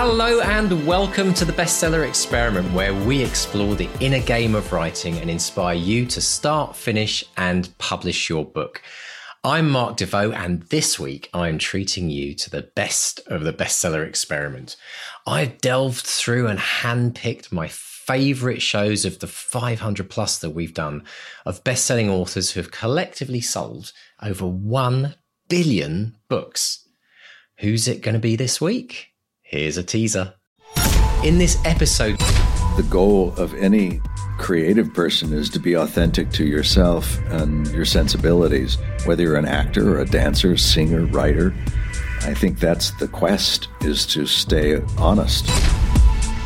[0.00, 5.18] Hello and welcome to the Bestseller Experiment, where we explore the inner game of writing
[5.18, 8.80] and inspire you to start, finish, and publish your book.
[9.42, 14.06] I'm Mark Desvaux, and this week I'm treating you to the best of the Bestseller
[14.06, 14.76] Experiment.
[15.26, 21.02] I've delved through and handpicked my favorite shows of the 500 plus that we've done
[21.44, 23.92] of best-selling authors who have collectively sold
[24.22, 25.16] over 1
[25.48, 26.86] billion books.
[27.58, 29.08] Who's it going to be this week?
[29.50, 30.34] Here's a teaser.
[31.24, 32.18] In this episode,
[32.76, 34.02] the goal of any
[34.36, 39.96] creative person is to be authentic to yourself and your sensibilities, whether you're an actor
[39.96, 41.54] or a dancer, singer, writer.
[42.24, 45.46] I think that's the quest is to stay honest.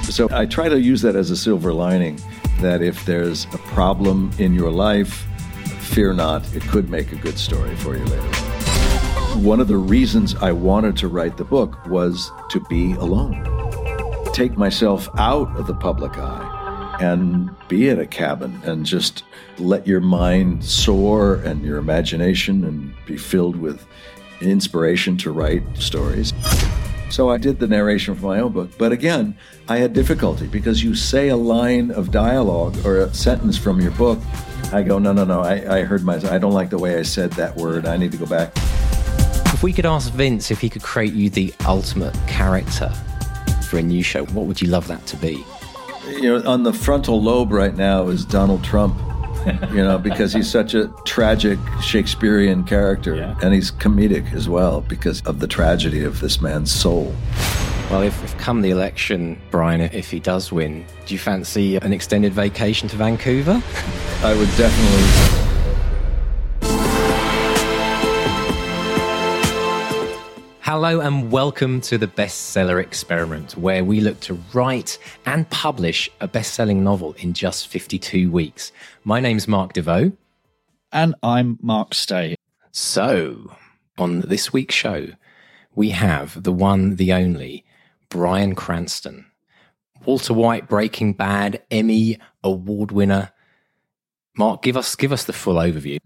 [0.05, 2.21] So I try to use that as a silver lining
[2.60, 5.27] that if there's a problem in your life,
[5.80, 8.52] fear not, it could make a good story for you later.
[9.36, 13.42] One of the reasons I wanted to write the book was to be alone,
[14.32, 19.24] take myself out of the public eye and be in a cabin and just
[19.59, 23.87] let your mind soar and your imagination and be filled with
[24.42, 26.32] inspiration to write stories.
[27.10, 28.70] So I did the narration for my own book.
[28.79, 29.37] But again,
[29.68, 33.92] I had difficulty because you say a line of dialogue or a sentence from your
[33.92, 34.18] book.
[34.73, 37.02] I go, no, no, no, I, I heard my, I don't like the way I
[37.02, 37.87] said that word.
[37.87, 38.57] I need to go back.
[39.63, 42.88] If we could ask Vince if he could create you the ultimate character
[43.69, 45.45] for a new show, what would you love that to be?
[46.09, 48.99] You know, on the frontal lobe right now is Donald Trump.
[49.71, 53.38] you know, because he's such a tragic Shakespearean character, yeah.
[53.41, 57.15] and he's comedic as well because of the tragedy of this man's soul.
[57.88, 61.93] Well, if, if, come the election, Bryan, if he does win, do you fancy an
[61.93, 63.63] extended vacation to Vancouver?
[64.25, 65.41] I would definitely
[70.75, 76.26] Hello and welcome to the Bestseller Experiment, where we look to write and publish a
[76.26, 78.72] best selling novel in just 52 weeks.
[79.04, 80.16] My name's Mark Desvaux.
[80.91, 82.36] And I'm Mark Stay.
[82.70, 83.54] So,
[83.98, 85.08] on this week's show,
[85.74, 87.66] we have the one, the only,
[88.08, 89.26] Bryan Cranston.
[90.06, 93.30] Walter White, Breaking Bad, Emmy award winner,
[94.38, 95.98] Mark, give us give us the full overview.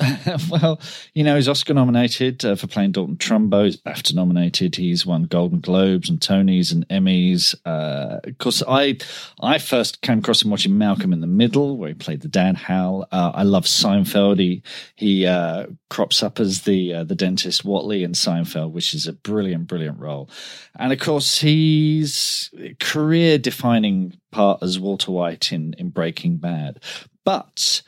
[0.50, 0.80] well,
[1.14, 3.64] you know, he's Oscar nominated uh, for playing Dalton Trumbo.
[3.64, 4.74] He's BAFTA nominated.
[4.74, 7.54] He's won Golden Globes and Tonys and Emmys.
[7.64, 8.98] Uh, of course, I
[9.40, 12.56] I first came across him watching Malcolm in the Middle, where he played the dad
[12.56, 13.06] Hal.
[13.12, 14.40] Uh, I love Seinfeld.
[14.40, 14.64] He
[14.96, 19.12] he uh, crops up as the uh, the dentist Whatley in Seinfeld, which is a
[19.12, 20.28] brilliant, brilliant role.
[20.74, 22.50] And of course, he's
[22.80, 26.82] career defining part as Walter White in in Breaking Bad,
[27.24, 27.82] but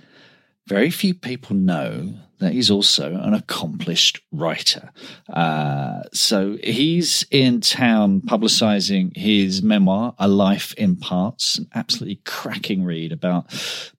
[0.68, 4.90] very few people know that he's also an accomplished writer.
[5.28, 12.84] Uh, so he's in town publicizing his memoir, A Life in Parts, an absolutely cracking
[12.84, 13.46] read about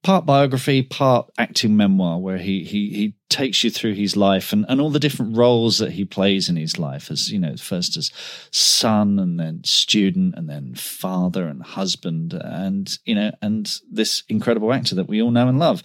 [0.03, 4.66] part biography, part acting memoir, where he he he takes you through his life and,
[4.69, 7.96] and all the different roles that he plays in his life as you know first
[7.96, 8.12] as
[8.50, 14.74] son and then student and then father and husband and you know and this incredible
[14.74, 15.84] actor that we all know and love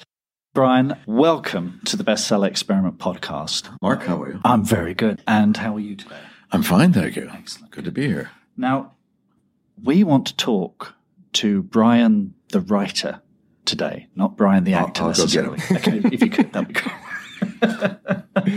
[0.54, 3.76] Bryan, welcome to the Bestseller Experiment podcast.
[3.82, 4.40] Mark, how are you?
[4.44, 5.20] I'm very good.
[5.26, 6.20] And how are you today?
[6.52, 7.28] I'm fine, thank you.
[7.28, 7.72] Excellent.
[7.72, 8.30] Good to be here.
[8.56, 8.92] Now,
[9.82, 10.94] we want to talk
[11.32, 13.20] to Bryan, the writer
[13.64, 15.58] today, not Bryan, the actor I'll, I'll necessarily.
[15.72, 16.92] okay, if you could, that'd be cool.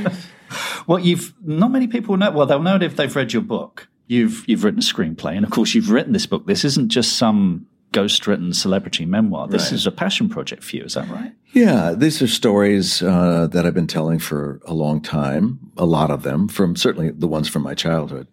[0.85, 2.29] well, you've not many people know.
[2.29, 3.87] Well, they'll know it if they've read your book.
[4.05, 6.45] You've you've written a screenplay, and of course, you've written this book.
[6.45, 7.65] This isn't just some
[7.99, 9.47] ghost-written celebrity memoir.
[9.47, 9.73] This right.
[9.73, 10.85] is a passion project for you.
[10.85, 11.31] Is that right?
[11.53, 15.43] Yeah, these are stories uh, that I've been telling for a long time.
[15.77, 18.27] A lot of them from certainly the ones from my childhood,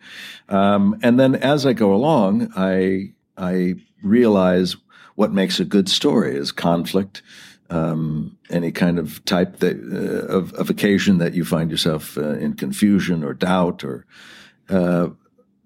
[0.48, 4.76] um, and then as I go along, I I realize
[5.16, 7.22] what makes a good story is conflict.
[7.70, 12.36] Um, any kind of type that, uh, of, of occasion that you find yourself uh,
[12.44, 14.04] in confusion or doubt or
[14.68, 15.08] uh,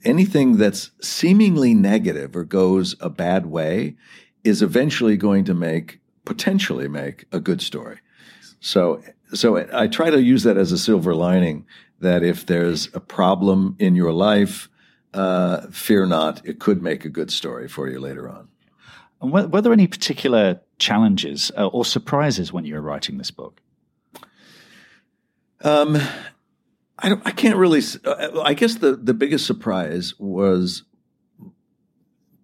[0.05, 3.97] anything that's seemingly negative or goes a bad way
[4.45, 7.99] is eventually going to make potentially make a good story.
[8.61, 9.03] So
[9.35, 11.67] so I try to use that as a silver lining
[12.01, 14.69] that if there's a problem in your life,
[15.13, 18.49] uh, fear not, it could make a good story for you later on.
[19.21, 23.31] And were, were there any particular challenges uh, or surprises when you were writing this
[23.31, 23.61] book?
[25.63, 25.99] Um,
[26.99, 27.83] I, I can't really.
[28.05, 30.85] Uh, I guess the the biggest surprise was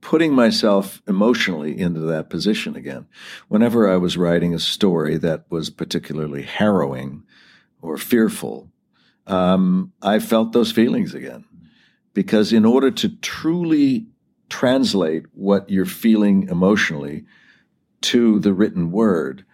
[0.00, 3.06] putting myself emotionally into that position again.
[3.48, 7.22] Whenever I was writing a story that was particularly harrowing
[7.80, 8.70] or fearful,
[9.26, 11.46] um, I felt those feelings again.
[12.12, 14.06] Because in order to truly
[14.50, 17.24] translate what you're feeling emotionally
[18.02, 19.44] to the written word,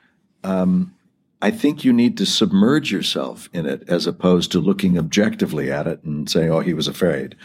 [0.42, 0.94] um,
[1.42, 5.86] I think you need to submerge yourself in it as opposed to looking objectively at
[5.86, 7.36] it and saying, oh, he was afraid.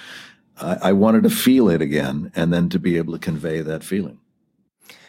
[0.62, 3.84] I, I wanted to feel it again and then to be able to convey that
[3.84, 4.20] feeling.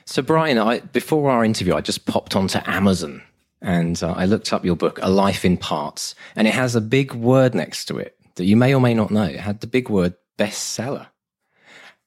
[0.05, 3.23] So, Bryan, I, before our interview, I just popped onto Amazon
[3.61, 6.81] and uh, I looked up your book, A Life in Parts, and it has a
[6.81, 9.25] big word next to it that you may or may not know.
[9.25, 11.09] It had the big word bestseller.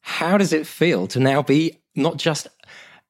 [0.01, 2.47] How does it feel to now be not just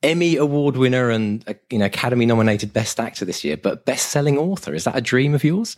[0.02, 4.10] Emmy award winner and uh, you know Academy nominated best actor this year, but best
[4.10, 4.74] selling author?
[4.74, 5.76] Is that a dream of yours?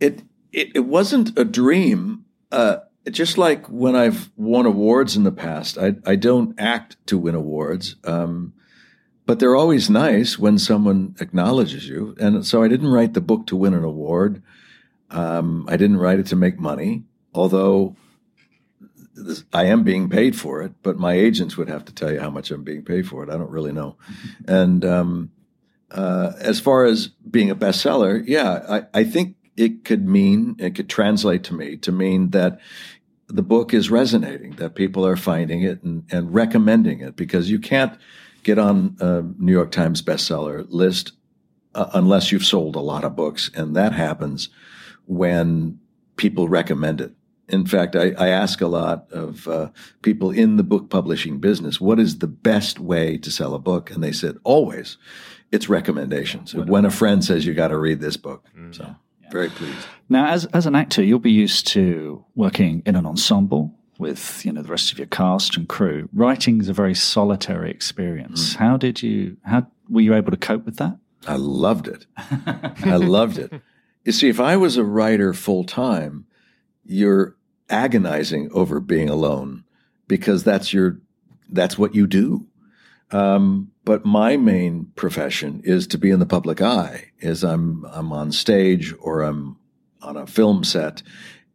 [0.00, 0.22] It
[0.52, 2.24] it, it wasn't a dream.
[2.50, 2.78] Uh,
[3.10, 7.34] just like when I've won awards in the past, I I don't act to win
[7.34, 7.96] awards.
[8.04, 8.54] Um,
[9.26, 12.14] but they're always nice when someone acknowledges you.
[12.18, 14.42] And so I didn't write the book to win an award.
[15.10, 17.04] Um, I didn't write it to make money,
[17.34, 17.96] although
[19.52, 22.30] I am being paid for it, but my agents would have to tell you how
[22.30, 23.30] much I'm being paid for it.
[23.30, 23.96] I don't really know.
[24.48, 25.30] and um,
[25.90, 28.64] uh, as far as being a bestseller, yeah,
[28.94, 32.58] I, I think it could mean, it could translate to me to mean that
[33.28, 37.58] the book is resonating, that people are finding it and, and recommending it because you
[37.58, 37.98] can't
[38.42, 41.12] get on a New York Times bestseller list
[41.74, 43.50] uh, unless you've sold a lot of books.
[43.54, 44.48] And that happens
[45.06, 45.78] when
[46.16, 47.12] people recommend it.
[47.52, 49.68] In fact, I, I ask a lot of uh,
[50.00, 53.90] people in the book publishing business, what is the best way to sell a book?
[53.90, 54.96] And they said, always,
[55.52, 56.54] it's recommendations.
[56.54, 58.46] When a friend says you got to read this book.
[58.56, 58.74] Mm.
[58.74, 58.96] So
[59.30, 59.86] very pleased.
[60.08, 64.52] Now, as, as an actor, you'll be used to working in an ensemble with you
[64.52, 66.08] know the rest of your cast and crew.
[66.12, 68.54] Writing is a very solitary experience.
[68.54, 68.56] Mm.
[68.56, 69.36] How did you?
[69.44, 70.98] How were you able to cope with that?
[71.26, 72.06] I loved it.
[72.16, 73.52] I loved it.
[74.04, 76.26] You see, if I was a writer full time,
[76.84, 77.36] you're
[77.72, 79.64] agonizing over being alone
[80.06, 81.00] because that's your
[81.48, 82.46] that's what you do.
[83.10, 87.10] Um, but my main profession is to be in the public eye.
[87.18, 89.56] Is I'm I'm on stage or I'm
[90.00, 91.02] on a film set,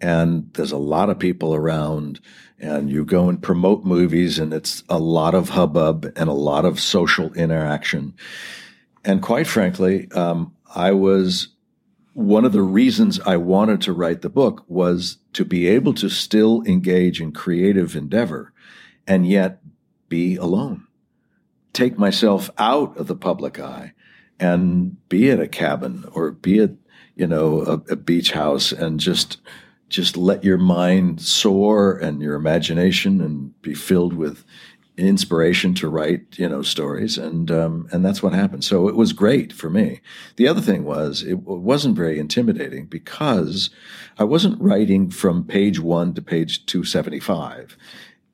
[0.02, 2.20] and there's a lot of people around,
[2.60, 6.66] and you go and promote movies, and it's a lot of hubbub and a lot
[6.66, 8.14] of social interaction.
[9.04, 11.50] And quite frankly, um, I was
[12.18, 16.10] one of the reasons I wanted to write the book was to be able to
[16.10, 18.54] still engage in creative endeavor
[19.06, 19.62] and yet
[20.10, 20.88] be alone.
[21.74, 23.94] Take myself out of the public eye
[24.40, 26.72] and be at a cabin or be at,
[27.16, 29.40] you know, a, a beach house and just,
[29.88, 34.44] just let your mind soar and your imagination and be filled with
[34.98, 38.64] inspiration to write, you know, stories, and um, and that's what happened.
[38.64, 40.02] So it was great for me.
[40.38, 43.70] The other thing was it wasn't very intimidating because
[44.18, 47.78] I wasn't writing from page one to page two seventy five.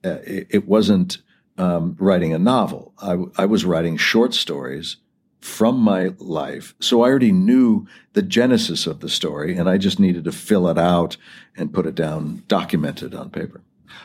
[0.06, 1.20] Uh, it, it, wasn't
[1.58, 2.94] um, writing a novel.
[3.02, 4.98] I, I was writing short stories
[5.40, 6.74] from my life.
[6.82, 10.68] So I already knew the genesis of the story, and I just needed to fill
[10.68, 11.16] it out
[11.56, 13.62] and put it down, documented on paper.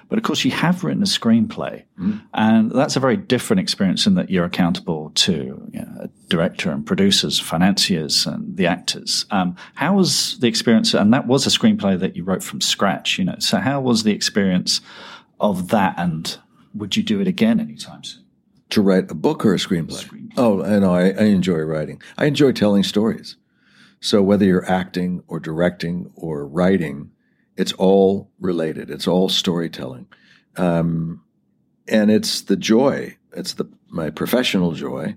[0.08, 2.20] But of course, you have written a screenplay, mm.
[2.32, 6.70] and that's a very different experience in that you're accountable to you know, a director
[6.70, 9.26] and producers, financiers, and the actors.
[9.30, 10.94] Um, how was the experience?
[10.94, 13.36] And that was a screenplay that you wrote from scratch, you know.
[13.38, 14.80] So how was the experience
[15.40, 15.94] of that?
[15.98, 16.38] And
[16.74, 18.24] would you do it again anytime soon?
[18.70, 20.04] To write a book or a screenplay?
[20.04, 20.32] Screenplay.
[20.36, 20.94] Oh, I know.
[20.94, 22.02] I, I enjoy writing.
[22.16, 23.36] I enjoy telling stories.
[24.00, 27.10] So whether you're acting or directing or writing,
[27.58, 28.88] it's all related.
[28.88, 30.06] It's all storytelling,
[30.56, 31.22] um,
[31.88, 33.16] and it's the joy.
[33.32, 35.16] It's the my professional joy,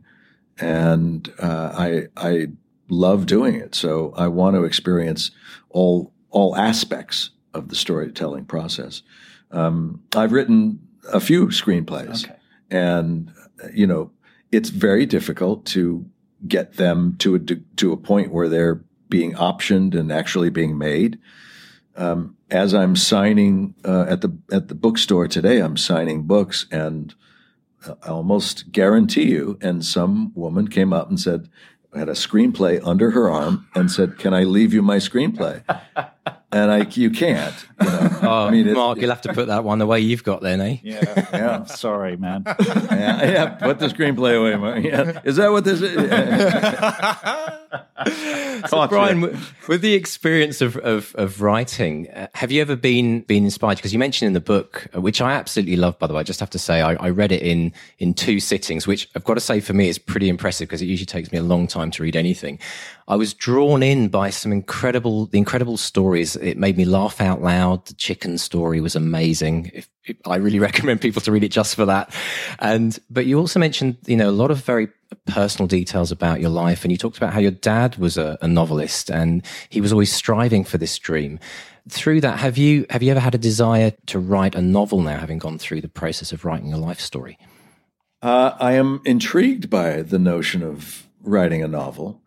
[0.60, 2.48] and uh, I I
[2.89, 3.75] love doing it.
[3.75, 5.31] So I want to experience
[5.69, 9.03] all all aspects of the storytelling process.
[9.51, 10.79] Um, I've written
[11.13, 12.38] a few screenplays, okay.
[12.71, 13.31] and
[13.71, 14.12] you know
[14.51, 16.05] it's very difficult to
[16.48, 21.19] get them to a to a point where they're being optioned and actually being made
[21.95, 27.13] um, as I'm signing uh, at the at the bookstore today, I'm signing books, and
[27.86, 29.57] I almost guarantee you.
[29.62, 31.50] And some woman came up and said,
[31.93, 35.63] had a screenplay under her arm and said, "Can I leave you my screenplay?"
[36.51, 37.55] and I, you can't.
[37.79, 38.10] You know?
[38.24, 40.62] Oh, I mean, Mark, you'll have to put that one the way you've got then,
[40.62, 40.77] eh?
[40.84, 41.65] Yeah, yeah.
[41.65, 42.43] Sorry, man.
[42.60, 44.84] yeah, yeah, put the screenplay away, Mark.
[44.84, 45.22] Yeah.
[45.24, 45.91] Is that what this is?
[48.70, 49.22] so, Bryan,
[49.67, 53.77] with the experience of of, of writing, uh, have you ever been been inspired?
[53.77, 56.20] Because you mentioned in the book, uh, which I absolutely love, by the way.
[56.20, 59.24] I just have to say, I, I read it in in two sittings, which I've
[59.24, 61.65] got to say for me is pretty impressive because it usually takes me a long
[61.65, 62.60] time to read anything.
[63.12, 66.38] I was drawn in by some incredible, the incredible stories.
[66.38, 67.86] It made me laugh out loud.
[67.86, 69.70] The chicken story was amazing.
[69.74, 72.15] If, if, I really recommend people to read it just for that.
[72.60, 74.88] And, but you also mentioned, you know, a lot of very
[75.25, 76.86] personal details about your life.
[76.86, 80.13] And you talked about how your dad was a, a novelist and he was always
[80.13, 81.38] striving for this dream.
[81.89, 85.18] Through that, have you, have you ever had a desire to write a novel now,
[85.18, 87.38] having gone through the process of writing a life story?
[88.22, 92.21] Uh, I am intrigued by the notion of writing a novel.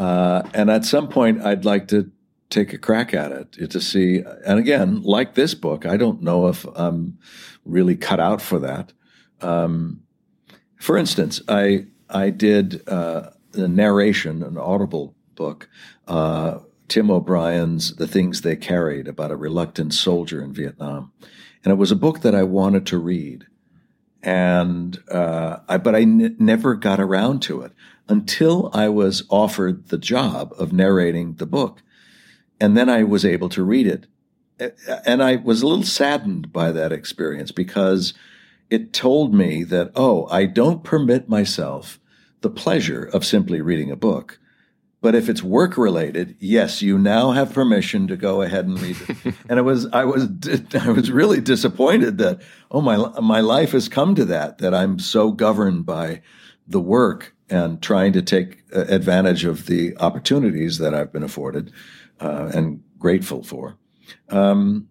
[0.00, 2.10] Uh, and at some point, I'd like to
[2.48, 4.22] take a crack at it to see.
[4.46, 7.18] And again, like this book, I don't know if I'm
[7.66, 8.94] really cut out for that.
[9.42, 10.00] Um,
[10.76, 15.68] for instance, I I did uh, a narration, an audible book,
[16.08, 21.12] uh, Tim O'Brien's "The Things They Carried" about a reluctant soldier in Vietnam,
[21.62, 23.44] and it was a book that I wanted to read
[24.22, 27.72] and uh, I, but I n- never got around to it
[28.10, 31.80] until I was offered the job of narrating the book,
[32.60, 34.06] and then I was able to read it,
[35.06, 38.12] and I was a little saddened by that experience because
[38.68, 42.00] it told me that oh, I don't permit myself
[42.40, 44.38] the pleasure of simply reading a book.
[45.02, 48.96] But if it's work related, yes, you now have permission to go ahead and read
[49.08, 49.34] it.
[49.48, 50.28] and it was, I was,
[50.78, 54.98] I was really disappointed that, oh, my, my life has come to that, that I'm
[54.98, 56.20] so governed by
[56.68, 61.72] the work and trying to take uh, advantage of the opportunities that I've been afforded
[62.20, 63.76] uh, and grateful for.
[64.28, 64.88] Um,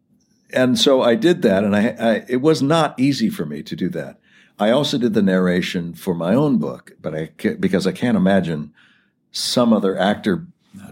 [0.51, 3.75] and so I did that, and I, I, it was not easy for me to
[3.75, 4.20] do that.
[4.58, 8.74] I also did the narration for my own book, but I because I can't imagine
[9.32, 10.48] some other actor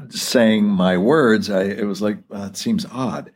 [0.10, 3.32] saying my words, I, it was like, it seems odd.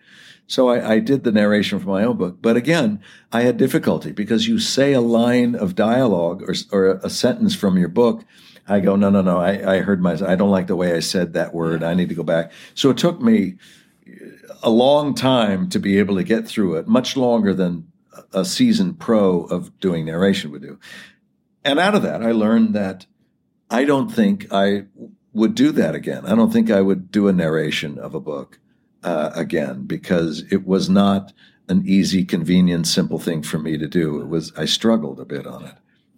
[0.51, 2.39] So I, I, did the narration for my own book.
[2.41, 2.99] But again,
[3.31, 7.77] I had difficulty because you say a line of dialogue or, or a sentence from
[7.77, 8.25] your book.
[8.67, 9.37] I go, no, no, no.
[9.37, 11.83] I, I heard my, I don't like the way I said that word.
[11.83, 12.51] I need to go back.
[12.75, 13.55] So it took me
[14.61, 17.89] a long time to be able to get through it, much longer than
[18.33, 20.77] a seasoned pro of doing narration would do.
[21.63, 23.05] And out of that, I learned that
[23.69, 24.87] I don't think I
[25.31, 26.25] would do that again.
[26.25, 28.59] I don't think I would do a narration of a book
[29.03, 31.33] uh, again because it was not
[31.69, 34.21] an easy, convenient, simple thing for me to do.
[34.21, 35.75] It was I struggled a bit on it,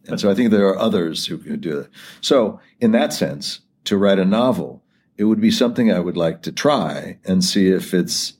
[0.07, 1.89] and so I think there are others who could do it.
[2.21, 4.83] So, in that sense, to write a novel,
[5.17, 8.33] it would be something I would like to try and see if it's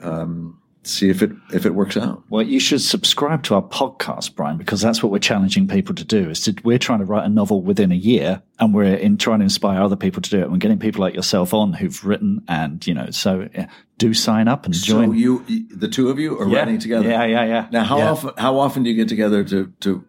[0.00, 2.22] um, see if it if it works out.
[2.28, 6.04] Well, you should subscribe to our podcast, Bryan, because that's what we're challenging people to
[6.04, 6.30] do.
[6.30, 9.40] Is to, we're trying to write a novel within a year, and we're in trying
[9.40, 10.50] to inspire other people to do it.
[10.50, 14.48] We're getting people like yourself on who've written, and you know, so yeah, do sign
[14.48, 15.08] up and join.
[15.08, 16.58] So you, the two of you, are yeah.
[16.58, 17.08] writing together.
[17.08, 17.68] Yeah, yeah, yeah.
[17.70, 18.10] Now, how yeah.
[18.10, 20.04] often how often do you get together to to?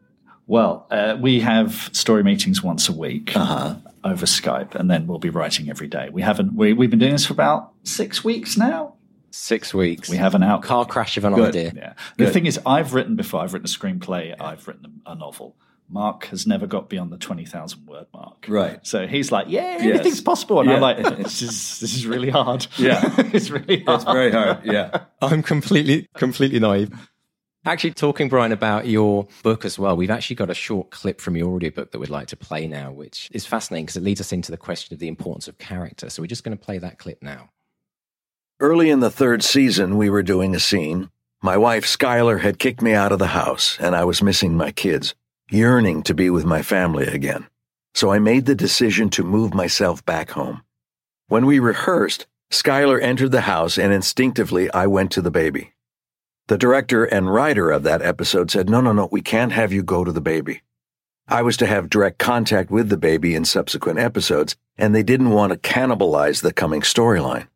[0.45, 3.35] Well, uh, we have story meetings once a week.
[3.35, 3.75] Uh-huh.
[4.03, 6.07] Over Skype, and then we'll be writing every day.
[6.09, 6.53] We haven't.
[6.53, 8.93] We, we've been doing this for about six weeks now.
[9.31, 10.09] Six weeks.
[10.09, 11.49] We have an out car crash of an Good.
[11.49, 11.73] idea.
[11.75, 11.93] Yeah.
[12.17, 13.41] The thing is, I've written before.
[13.41, 14.35] I've written a screenplay.
[14.39, 15.55] I've written a novel.
[15.89, 18.45] Mark has never got beyond the twenty thousand word mark.
[18.47, 18.85] Right.
[18.85, 20.21] So he's like, "Yeah, anything's yes.
[20.21, 20.75] possible," and yeah.
[20.75, 22.67] I'm like, "This is this is really hard.
[22.77, 23.01] Yeah,
[23.33, 24.01] it's really hard.
[24.01, 24.65] It's very hard.
[24.65, 26.91] Yeah, I'm completely completely naive."
[27.65, 31.35] Actually, talking, Bryan, about your book as well, we've actually got a short clip from
[31.35, 34.31] your audiobook that we'd like to play now, which is fascinating because it leads us
[34.31, 36.09] into the question of the importance of character.
[36.09, 37.49] So we're just going to play that clip now.
[38.59, 41.11] Early in the third season, we were doing a scene.
[41.43, 44.71] My wife, Skyler, had kicked me out of the house, and I was missing my
[44.71, 45.13] kids,
[45.51, 47.45] yearning to be with my family again.
[47.93, 50.63] So I made the decision to move myself back home.
[51.27, 55.73] When we rehearsed, Skyler entered the house, and instinctively I went to the baby.
[56.47, 59.83] The director and writer of that episode said, No, no, no, we can't have you
[59.83, 60.63] go to the baby.
[61.27, 65.29] I was to have direct contact with the baby in subsequent episodes, and they didn't
[65.29, 67.49] want to cannibalize the coming storyline.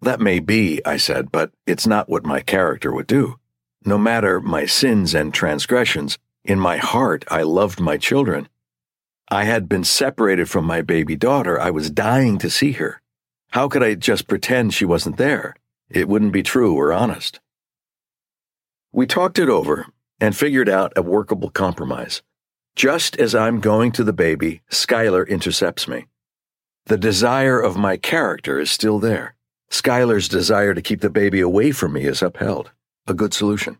[0.00, 3.38] That may be, I said, but it's not what my character would do.
[3.84, 8.48] No matter my sins and transgressions, in my heart I loved my children.
[9.28, 11.60] I had been separated from my baby daughter.
[11.60, 13.00] I was dying to see her.
[13.50, 15.54] How could I just pretend she wasn't there?
[15.88, 17.40] It wouldn't be true or honest.
[18.92, 19.86] We talked it over
[20.20, 22.22] and figured out a workable compromise.
[22.74, 26.06] Just as I'm going to the baby, Skyler intercepts me.
[26.86, 29.35] The desire of my character is still there.
[29.70, 32.70] Skyler's desire to keep the baby away from me is upheld.
[33.06, 33.78] A good solution.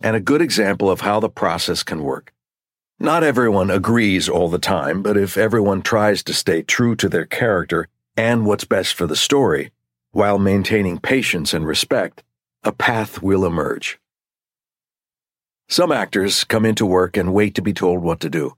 [0.00, 2.32] And a good example of how the process can work.
[2.98, 7.26] Not everyone agrees all the time, but if everyone tries to stay true to their
[7.26, 9.72] character and what's best for the story,
[10.12, 12.22] while maintaining patience and respect,
[12.62, 13.98] a path will emerge.
[15.68, 18.56] Some actors come into work and wait to be told what to do.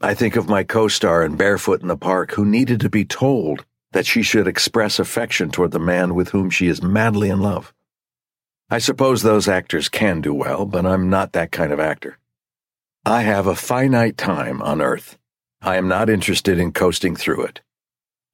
[0.00, 3.66] I think of my co-star in Barefoot in the Park who needed to be told
[3.92, 7.72] that she should express affection toward the man with whom she is madly in love.
[8.70, 12.18] I suppose those actors can do well, but I'm not that kind of actor.
[13.04, 15.18] I have a finite time on Earth.
[15.60, 17.60] I am not interested in coasting through it.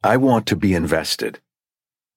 [0.02, 1.40] I want to be invested.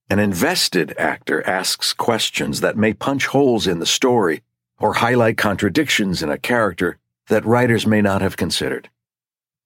[0.10, 4.42] An invested actor asks questions that may punch holes in the story
[4.80, 8.90] or highlight contradictions in a character that writers may not have considered.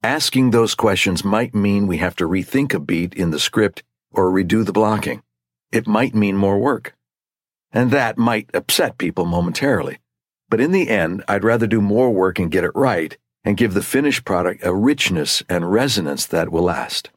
[0.03, 4.29] Asking those questions might mean we have to rethink a beat in the script or
[4.29, 5.23] redo the blocking.
[5.71, 6.93] It might mean more work.
[7.71, 9.99] And that might upset people momentarily.
[10.49, 13.73] But in the end, I'd rather do more work and get it right and give
[13.73, 17.09] the finished product a richness and resonance that will last.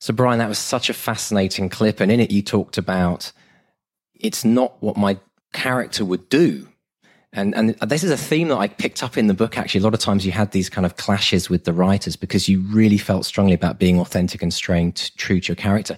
[0.00, 1.98] So, Bryan, that was such a fascinating clip.
[1.98, 3.32] And in it, you talked about
[4.14, 5.18] it's not what my
[5.52, 6.68] character would do.
[7.34, 9.56] And, and this is a theme that I picked up in the book.
[9.56, 12.46] Actually, a lot of times you had these kind of clashes with the writers because
[12.46, 15.96] you really felt strongly about being authentic and staying t- true to your character.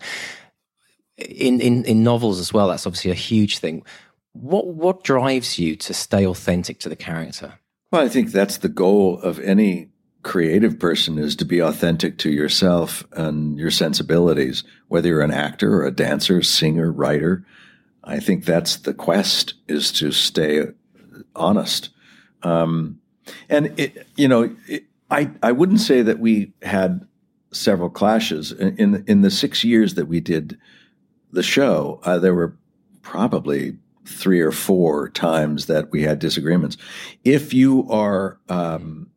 [1.17, 3.85] In, in, in novels as well, that's obviously a huge thing.
[4.33, 7.55] What, what drives you to stay authentic to the character?
[7.91, 9.88] Well, I think that's the goal of any
[10.23, 15.75] creative person is to be authentic to yourself and your sensibilities, whether you're an actor
[15.75, 17.45] or a dancer, singer, writer.
[18.05, 20.67] I think that's the quest is to stay
[21.35, 21.91] honest.
[22.43, 23.00] Um,
[23.49, 27.07] and it, you know, it, I I wouldn't say that we had
[27.53, 30.59] several clashes in in, the six years that we did
[31.33, 32.00] the show.
[32.03, 32.57] Uh, there were
[33.03, 33.76] probably
[34.07, 36.76] three or four times that we had disagreements.
[37.25, 39.11] If you are um,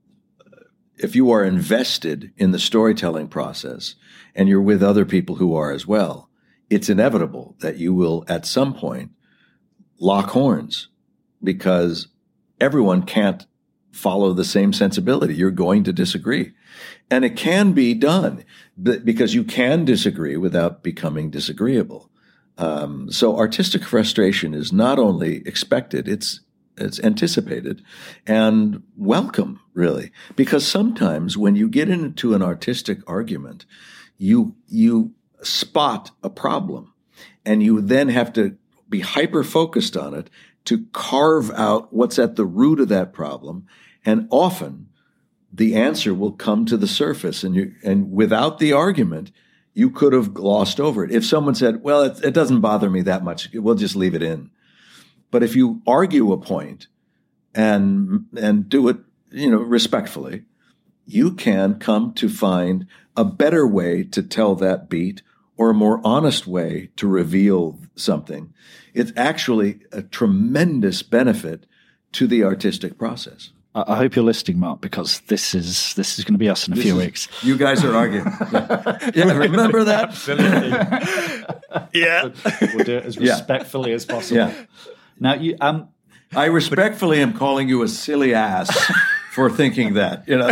[0.98, 3.96] if you are invested in the storytelling process
[4.36, 6.30] and you're with other people who are as well,
[6.70, 9.12] it's inevitable that you will at some point
[10.00, 10.90] lock horns
[11.48, 12.10] because
[12.60, 13.48] everyone can't
[13.94, 15.34] follow the same sensibility.
[15.34, 16.52] You're going to disagree.
[17.10, 18.44] And it can be done
[18.84, 22.12] because you can disagree without becoming disagreeable.
[22.58, 26.42] Um, so artistic frustration is not only expected, it's
[26.80, 27.82] it's anticipated
[28.28, 33.66] and welcome, really, because sometimes when you get into an artistic argument,
[34.18, 36.94] you you spot a problem,
[37.46, 38.58] and you then have to
[38.90, 40.30] be hyper focused on it
[40.68, 43.66] to carve out what's at the root of that problem.
[44.06, 44.90] And often
[45.52, 49.32] the answer will come to the surface and you, and without the argument,
[49.74, 51.12] you could have glossed over it.
[51.12, 54.22] If someone said, well, it, it doesn't bother me that much, we'll just leave it
[54.22, 54.50] in.
[55.32, 56.88] But if you argue a point
[57.56, 58.98] and, and do it,
[59.32, 60.44] you know, respectfully,
[61.06, 65.22] you can come to find a better way to tell that beat
[65.58, 68.54] or a more honest way to reveal something,
[68.94, 71.66] it's actually a tremendous benefit
[72.14, 73.52] to the artistic process.
[73.76, 76.74] I hope you're listening, Mark, because this is this is going to be us in
[76.74, 77.44] a this few is, weeks.
[77.44, 78.26] You guys are arguing.
[78.52, 79.12] yeah.
[79.16, 80.16] yeah, remember that?
[81.94, 82.30] yeah,
[82.74, 83.96] we'll do it as respectfully yeah.
[83.96, 84.38] as possible.
[84.38, 84.66] Yeah.
[85.20, 85.90] Now, you, um,
[86.36, 88.76] I respectfully am calling you a silly ass
[89.34, 90.28] for thinking that.
[90.28, 90.48] You know,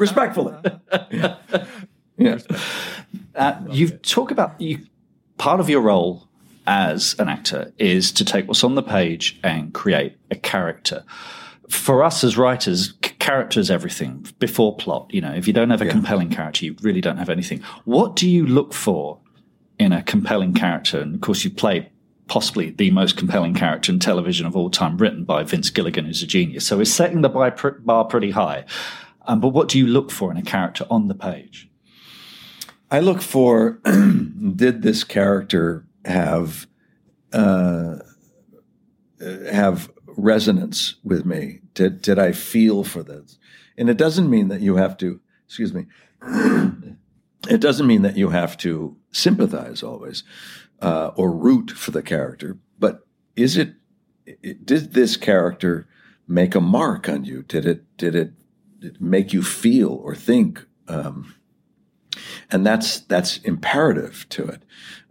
[0.00, 0.56] respectfully.
[1.12, 1.36] Yeah.
[2.16, 2.38] yeah.
[3.34, 4.78] Uh, you talk about you.
[5.36, 6.28] Part of your role
[6.66, 11.04] as an actor is to take what's on the page and create a character.
[11.68, 12.94] For us as writers,
[13.24, 15.06] character is everything before plot.
[15.10, 15.92] You know, if you don't have a yeah.
[15.92, 17.62] compelling character, you really don't have anything.
[17.84, 19.18] What do you look for
[19.78, 21.00] in a compelling character?
[21.00, 21.90] And of course, you play
[22.26, 26.22] possibly the most compelling character in television of all time, written by Vince Gilligan, who's
[26.22, 26.66] a genius.
[26.66, 28.66] So it's setting the bar pretty high.
[29.26, 31.70] Um, but what do you look for in a character on the page?
[32.90, 33.80] I look for
[34.56, 36.66] did this character have
[37.32, 37.96] uh,
[39.50, 41.60] have resonance with me?
[41.74, 43.38] Did did I feel for this?
[43.76, 45.20] And it doesn't mean that you have to.
[45.46, 45.86] Excuse me.
[47.48, 50.24] it doesn't mean that you have to sympathize always
[50.80, 52.58] uh, or root for the character.
[52.78, 53.74] But is it,
[54.26, 54.66] it?
[54.66, 55.88] Did this character
[56.28, 57.42] make a mark on you?
[57.42, 57.96] Did it?
[57.96, 58.32] Did it,
[59.00, 60.66] make you feel or think?
[60.88, 61.34] Um,
[62.50, 64.62] and that's that's imperative to it.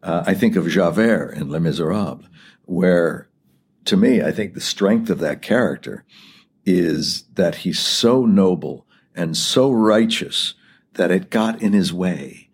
[0.01, 2.25] Uh, I think of Javert in Les Miserables,
[2.65, 3.29] where,
[3.85, 6.03] to me, I think the strength of that character
[6.65, 10.55] is that he's so noble and so righteous
[10.93, 12.49] that it got in his way,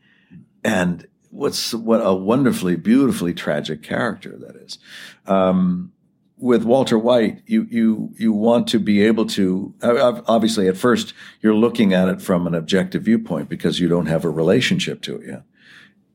[0.63, 4.79] and what's what a wonderfully, beautifully tragic character that is.
[5.25, 5.91] Um,
[6.39, 11.55] with Walter White, you you you want to be able to obviously at first you're
[11.55, 15.27] looking at it from an objective viewpoint because you don't have a relationship to it
[15.27, 15.43] yet.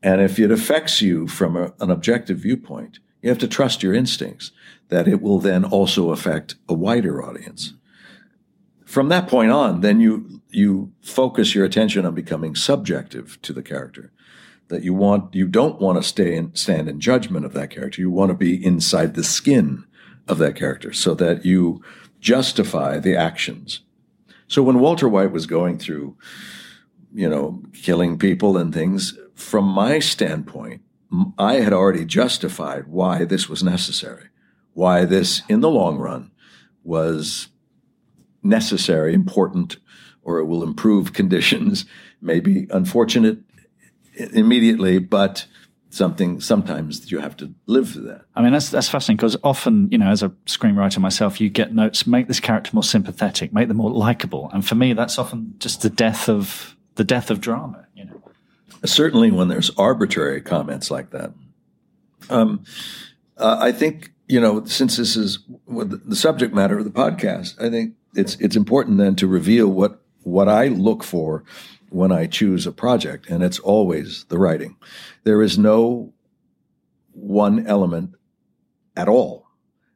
[0.03, 3.93] And if it affects you from a, an objective viewpoint, you have to trust your
[3.93, 4.51] instincts
[4.89, 7.73] that it will then also affect a wider audience.
[8.85, 13.63] from that point on, then you you focus your attention on becoming subjective to the
[13.63, 14.11] character.
[14.69, 18.01] That you want you don't want to stay in, stand in judgment of that character.
[18.01, 19.84] You want to be inside the skin
[20.27, 21.81] of that character, so that you
[22.19, 23.81] justify the actions.
[24.47, 26.17] So when Walter White was going through,
[27.13, 30.81] you know, killing people and things, from my standpoint,
[31.37, 34.27] I had already justified why this was necessary,
[34.73, 36.31] why this, in the long run,
[36.83, 37.47] was
[38.43, 39.77] necessary, important,
[40.21, 41.85] or it will improve conditions.
[42.21, 43.39] Maybe unfortunate
[44.15, 45.45] immediately, but
[45.95, 48.25] something sometimes you have to live through that.
[48.35, 51.73] I mean, that's that's fascinating because often, you know, as a screenwriter myself, you get
[51.73, 55.55] notes make this character more sympathetic, make them more likable, and for me, that's often
[55.57, 57.87] just the death of the death of drama.
[57.95, 58.21] You know,
[58.83, 61.31] certainly when there's arbitrary comments like that.
[62.29, 62.63] Um,
[63.37, 67.69] uh, I think you know, since this is the subject matter of the podcast, I
[67.69, 71.43] think it's it's important then to reveal what what I look for
[71.89, 74.75] when I choose a project, and it's always the writing.
[75.23, 76.13] There is no
[77.11, 78.15] one element
[78.95, 79.47] at all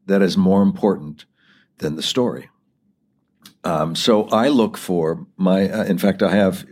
[0.05, 1.25] that is more important
[1.77, 2.49] than the story.
[3.63, 5.69] Um, so I look for my.
[5.69, 6.65] Uh, in fact, I have.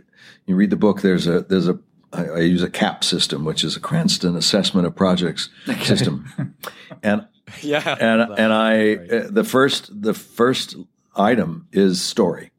[0.46, 1.02] You read the book.
[1.02, 1.78] There's a there's a.
[2.12, 5.84] I, I use a CAP system, which is a Cranston Assessment of Projects okay.
[5.84, 6.54] system,
[7.02, 7.26] and
[7.62, 10.76] yeah, and and I uh, the first the first
[11.14, 12.50] item is story.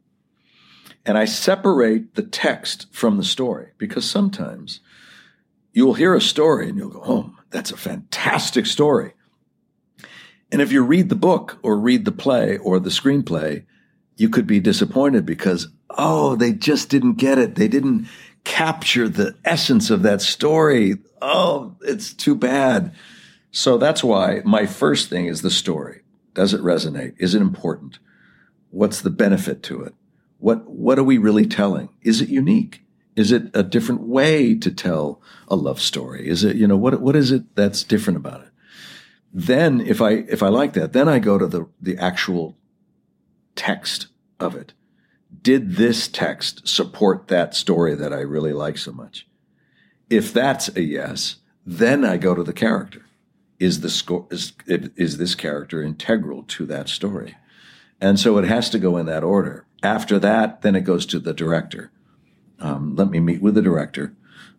[1.10, 4.80] And I separate the text from the story because sometimes
[5.74, 9.14] you'll hear a story and you'll go, oh, that's a fantastic story.
[10.52, 13.66] And if you read the book or read the play or the screenplay,
[14.18, 17.56] you could be disappointed because, oh, they just didn't get it.
[17.56, 18.08] They didn't
[18.44, 20.98] capture the essence of that story.
[21.24, 22.94] Oh, it's too bad.
[23.50, 26.02] So that's why my first thing is the story.
[26.36, 27.16] Does it resonate?
[27.18, 27.98] Is it important?
[28.70, 29.96] What's the benefit to it?
[30.40, 31.90] What, what are we really telling?
[32.02, 32.84] Is it unique?
[33.16, 36.28] Is it a different way to tell a love story?
[36.28, 38.50] Is it, you know, what, what is it that's different about it?
[39.34, 42.58] Then if I, if I like that, then I go to the, the actual
[43.56, 44.08] text
[44.40, 44.74] of it.
[45.42, 49.28] Did this text support that story that I really like so much?
[50.10, 53.06] If that's a yes, then I go to the character.
[53.60, 57.36] Is the score, is, is this character integral to that story?
[58.00, 59.66] And so it has to go in that order.
[59.82, 61.92] After that, then it goes to the director.
[62.60, 64.14] Um, let me meet with the director,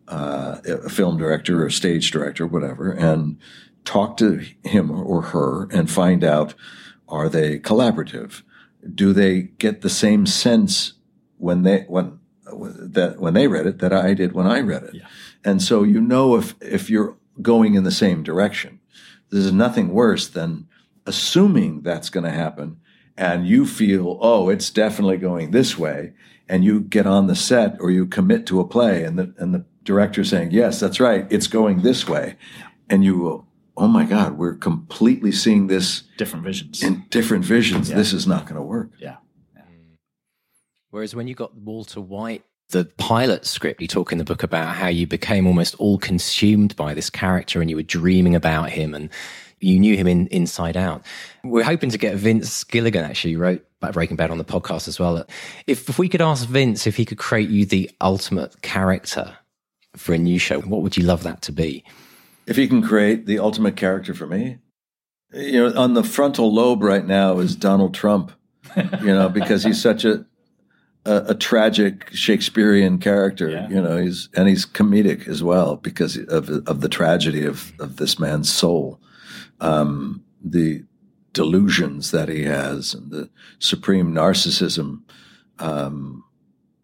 [0.07, 3.37] uh, a film director or a stage director, whatever, and
[3.85, 6.53] talk to him or her and find out
[7.07, 8.41] are they collaborative?
[8.95, 10.93] Do they get the same sense
[11.37, 14.95] when they when that when they read it that I did when I read it?
[14.95, 15.07] Yeah.
[15.43, 18.79] And so you know if if you're going in the same direction.
[19.29, 20.67] There's nothing worse than
[21.05, 22.77] assuming that's going to happen
[23.21, 26.11] and you feel, oh, it's definitely going this way,
[26.49, 29.53] and you get on the set or you commit to a play, and the and
[29.53, 32.35] the director saying, yes, that's right, it's going this way,
[32.89, 33.45] and you will,
[33.77, 37.91] oh my God, we're completely seeing this different visions in different visions.
[37.91, 37.95] Yeah.
[37.95, 38.89] This is not going to work.
[38.97, 39.17] Yeah.
[39.55, 39.61] yeah.
[40.89, 44.75] Whereas when you got Walter White the pilot script, you talk in the book about
[44.75, 48.95] how you became almost all consumed by this character and you were dreaming about him
[48.95, 49.09] and
[49.61, 51.05] you knew him in, inside out.
[51.43, 54.99] We're hoping to get Vince Gilligan, actually, wrote about Breaking Bad on the podcast as
[54.99, 55.25] well.
[55.65, 59.37] If, if we could ask Vince if he could create you the ultimate character
[59.95, 61.83] for a new show, what would you love that to be?
[62.45, 64.57] If he can create the ultimate character for me,
[65.33, 68.31] you know, on the frontal lobe right now is Donald Trump,
[68.75, 70.25] you know, because he's such a,
[71.05, 73.69] a, a tragic Shakespearean character, yeah.
[73.69, 77.97] you know, he's, and he's comedic as well because of, of the tragedy of, of
[77.97, 79.00] this man's soul
[79.61, 80.83] um, the
[81.33, 85.01] delusions that he has and the supreme narcissism.
[85.59, 86.25] Um,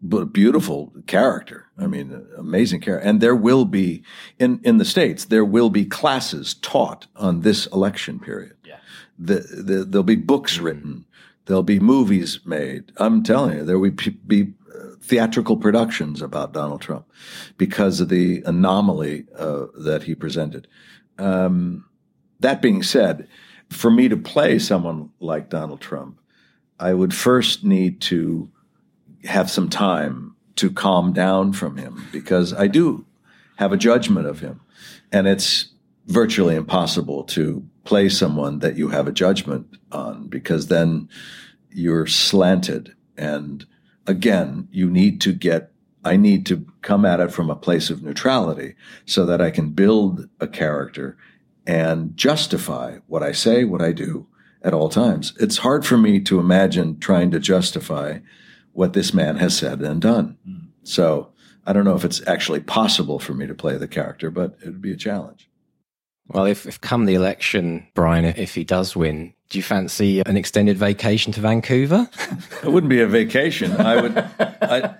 [0.00, 1.66] but beautiful character.
[1.76, 3.06] I mean, amazing character.
[3.06, 4.04] And there will be
[4.38, 8.54] in in the states there will be classes taught on this election period.
[8.64, 8.78] Yeah.
[9.18, 11.04] The, the, there'll be books written.
[11.46, 12.92] There'll be movies made.
[12.98, 17.10] I'm telling you, there will be uh, theatrical productions about Donald Trump
[17.56, 20.68] because of the anomaly uh, that he presented.
[21.18, 21.87] Um,
[22.40, 23.28] that being said,
[23.68, 26.20] for me to play someone like Donald Trump,
[26.78, 28.50] I would first need to
[29.24, 33.04] have some time to calm down from him because I do
[33.56, 34.60] have a judgment of him.
[35.12, 35.68] And it's
[36.06, 41.08] virtually impossible to play someone that you have a judgment on because then
[41.70, 42.94] you're slanted.
[43.16, 43.66] And
[44.06, 45.72] again, you need to get,
[46.04, 48.74] I need to come at it from a place of neutrality
[49.06, 51.16] so that I can build a character
[51.68, 54.26] and justify what I say, what I do,
[54.62, 55.34] at all times.
[55.38, 58.20] It's hard for me to imagine trying to justify
[58.72, 60.38] what this man has said and done.
[60.48, 60.68] Mm.
[60.82, 61.30] So
[61.66, 64.66] I don't know if it's actually possible for me to play the character, but it
[64.66, 65.50] would be a challenge.
[66.26, 70.36] Well, if, if come the election, Bryan, if he does win, do you fancy an
[70.36, 72.08] extended vacation to Vancouver?
[72.62, 73.72] it wouldn't be a vacation.
[73.72, 74.18] I would.
[74.18, 74.94] I'd,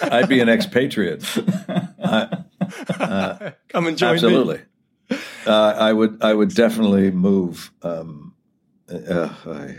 [0.00, 1.24] I'd be an expatriate.
[1.98, 2.44] I,
[2.88, 4.14] uh, Come and join me.
[4.14, 4.56] absolutely.
[4.58, 4.62] me.
[5.46, 6.22] Uh, I would.
[6.22, 7.70] I would definitely move.
[7.82, 8.34] Um,
[8.88, 9.76] uh, I,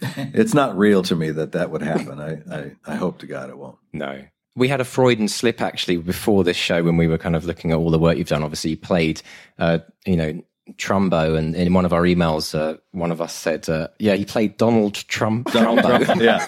[0.00, 2.20] it's not real to me that that would happen.
[2.20, 3.78] I, I, I hope to God it won't.
[3.92, 4.24] No,
[4.58, 7.70] we had a Freudian slip actually before this show when we were kind of looking
[7.70, 8.42] at all the work you've done.
[8.42, 9.22] Obviously, you played,
[9.58, 13.68] uh, you know, Trumbo, and in one of our emails, uh, one of us said,
[13.68, 16.04] uh, "Yeah, he played Donald Trump." Trumbo.
[16.04, 16.20] Trump.
[16.20, 16.44] yeah,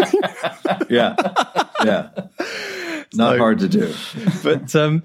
[0.90, 1.14] yeah,
[1.84, 2.10] yeah.
[3.14, 3.94] Not so, hard to do,
[4.42, 5.02] but um,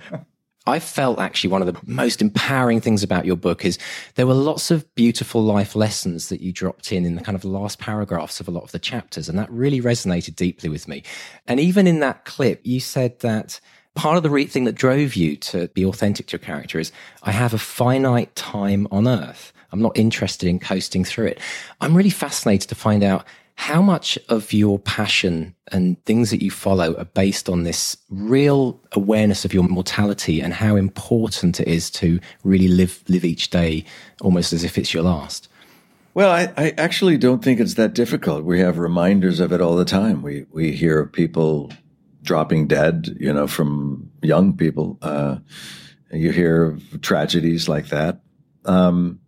[0.68, 3.78] I felt actually one of the most empowering things about your book is
[4.16, 7.46] there were lots of beautiful life lessons that you dropped in in the kind of
[7.46, 9.30] last paragraphs of a lot of the chapters.
[9.30, 11.04] And that really resonated deeply with me.
[11.46, 13.60] And even in that clip, you said that
[13.94, 16.92] part of the re- thing that drove you to be authentic to your character is
[17.22, 19.54] I have a finite time on earth.
[19.72, 21.40] I'm not interested in coasting through it.
[21.80, 23.26] I'm really fascinated to find out
[23.56, 28.80] how much of your passion and things that you follow are based on this real
[28.92, 33.86] awareness of your mortality and how important it is to really live live each day
[34.22, 35.48] almost as if it's your last?
[36.14, 38.44] Well, I, I actually don't think it's that difficult.
[38.46, 40.22] We have reminders of it all the time.
[40.22, 41.72] We we hear of people
[42.22, 44.98] dropping dead, you know, from young people.
[45.02, 45.38] Uh,
[46.12, 48.22] you hear tragedies like that.
[48.66, 49.20] Um,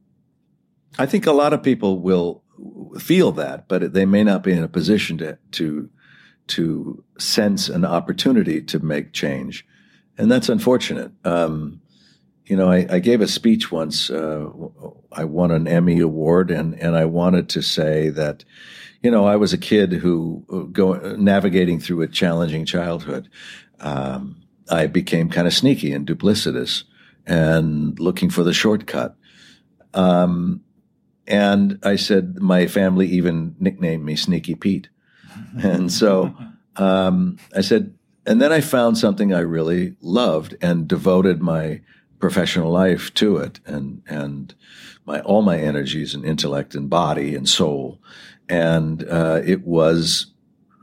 [1.00, 2.44] I think a lot of people will
[3.00, 5.89] feel that, but they may not be in a position to to
[6.47, 9.65] to sense an opportunity to make change,
[10.17, 11.12] and that's unfortunate.
[11.26, 11.82] Um,
[12.45, 14.10] you know, I, I, gave a speech once.
[14.10, 14.50] Uh,
[15.12, 18.45] I won an Emmy award, and and I wanted to say that,
[19.02, 23.30] you know, I was a kid who uh, go navigating through a challenging childhood.
[23.82, 26.84] Um, I became kind of sneaky and duplicitous,
[27.26, 29.15] and looking for the shortcut.
[29.93, 30.62] Um,
[31.28, 34.90] and I said, my family even nicknamed me Sneaky Pete.
[35.62, 36.36] and so
[36.78, 37.94] um, I said,
[38.26, 41.82] and then I found something I really loved and devoted my
[42.20, 44.54] professional life to it and, and
[45.06, 48.02] my, all my energies and intellect and body and soul.
[48.50, 50.28] And uh, it was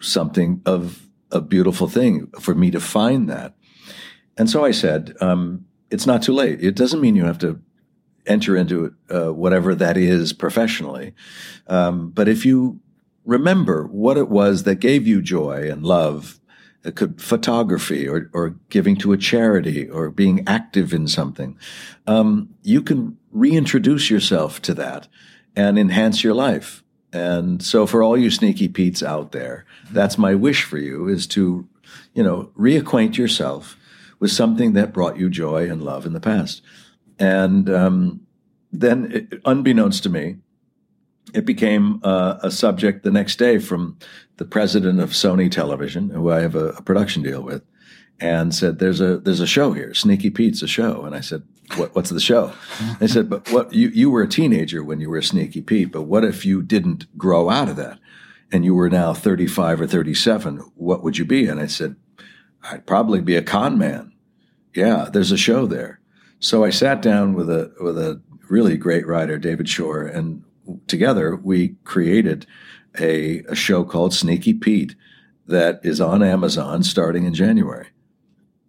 [0.01, 3.55] something of a beautiful thing for me to find that.
[4.37, 6.63] And so I said, um, it's not too late.
[6.63, 7.61] It doesn't mean you have to
[8.27, 11.15] enter into uh, whatever that is professionally.
[11.67, 12.81] Um, but if you
[13.25, 16.41] remember what it was that gave you joy and love,
[16.85, 21.59] it could photography or, or giving to a charity or being active in something,
[22.07, 25.09] um, you can reintroduce yourself to that
[25.57, 26.83] and enhance your life.
[27.13, 31.27] And so for all you sneaky Pete's out there, that's my wish for you is
[31.29, 31.67] to,
[32.13, 33.79] you know, reacquaint yourself
[34.19, 36.61] with something that brought you joy and love in the past.
[37.18, 38.20] And um,
[38.72, 40.37] then, it, unbeknownst to me,
[41.33, 43.98] it became uh, a subject the next day from
[44.37, 47.62] the president of Sony Television, who I have a, a, production deal with,
[48.20, 51.42] and said, "There's a there's a show here, Sneaky Pete's a show." And I said,
[51.77, 52.53] what, "What's the show?"
[53.00, 56.03] they said, "But what you you were a teenager when you were Sneaky Pete, but
[56.03, 57.98] what if you didn't grow out of that,
[58.53, 60.59] and you were now 35 or 37?
[60.77, 61.96] What would you be?" And I said,
[62.62, 64.12] "I'd probably be a con man."
[64.74, 66.00] Yeah, there's a show there.
[66.40, 70.42] So I sat down with a with a really great writer, David Shore, and
[70.87, 72.47] together we created
[72.99, 74.94] a, a show called Sneaky Pete
[75.47, 77.88] that is on Amazon starting in January.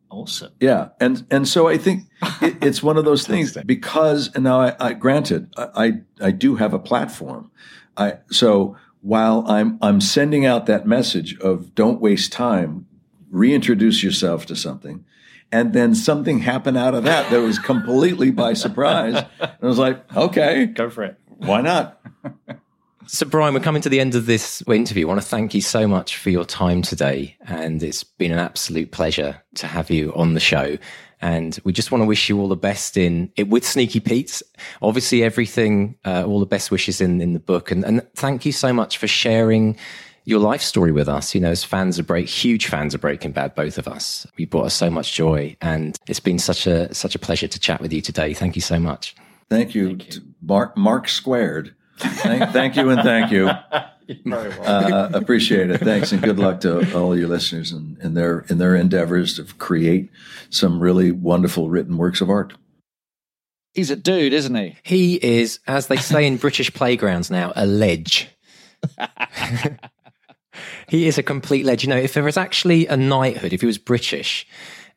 [0.10, 0.54] Awesome.
[0.60, 2.04] Yeah, and and so I think
[2.42, 6.56] it, it's one of those things because and now I, I granted I, I do
[6.56, 7.52] have a platform.
[7.98, 12.88] I so while I'm I'm sending out that message of don't waste time,
[13.30, 15.06] reintroduce yourself to something
[15.56, 19.24] and then something happened out of that that was completely by surprise.
[19.40, 21.18] And I was like, okay, go for it.
[21.38, 22.02] Why not?
[23.08, 25.06] So, Bryan, we're coming to the end of this interview.
[25.06, 27.38] I want to thank you so much for your time today.
[27.48, 30.78] And it's been an absolute pleasure to have you on the show.
[31.22, 34.44] And we just want to wish you all the best in it with Sneaky Pete's.
[34.82, 37.72] Obviously, everything, uh, all the best wishes in, in the book.
[37.72, 39.78] And, and thank you so much for sharing
[40.26, 41.34] your life story with us.
[41.34, 44.28] You know, as fans of Break, huge fans of Breaking Bad, both of us.
[44.38, 47.60] You brought us so much joy, and it's been such a such a pleasure to
[47.60, 48.34] chat with you today.
[48.34, 49.16] Thank you so much.
[49.50, 50.22] Thank you, thank you.
[50.42, 50.76] Mark.
[50.76, 51.76] Mark squared.
[51.98, 53.50] Thank, thank you and thank you.
[54.32, 55.80] Uh, appreciate it.
[55.80, 59.46] Thanks and good luck to all your listeners in, in their in their endeavors to
[59.56, 60.12] create
[60.52, 62.54] some really wonderful written works of art.
[63.74, 64.78] He's a dude, isn't he?
[64.84, 68.30] He is, as they say in British playgrounds now, a ledge.
[70.88, 71.90] he is a complete legend.
[71.90, 74.48] You know, if there was actually a knighthood, if he was British,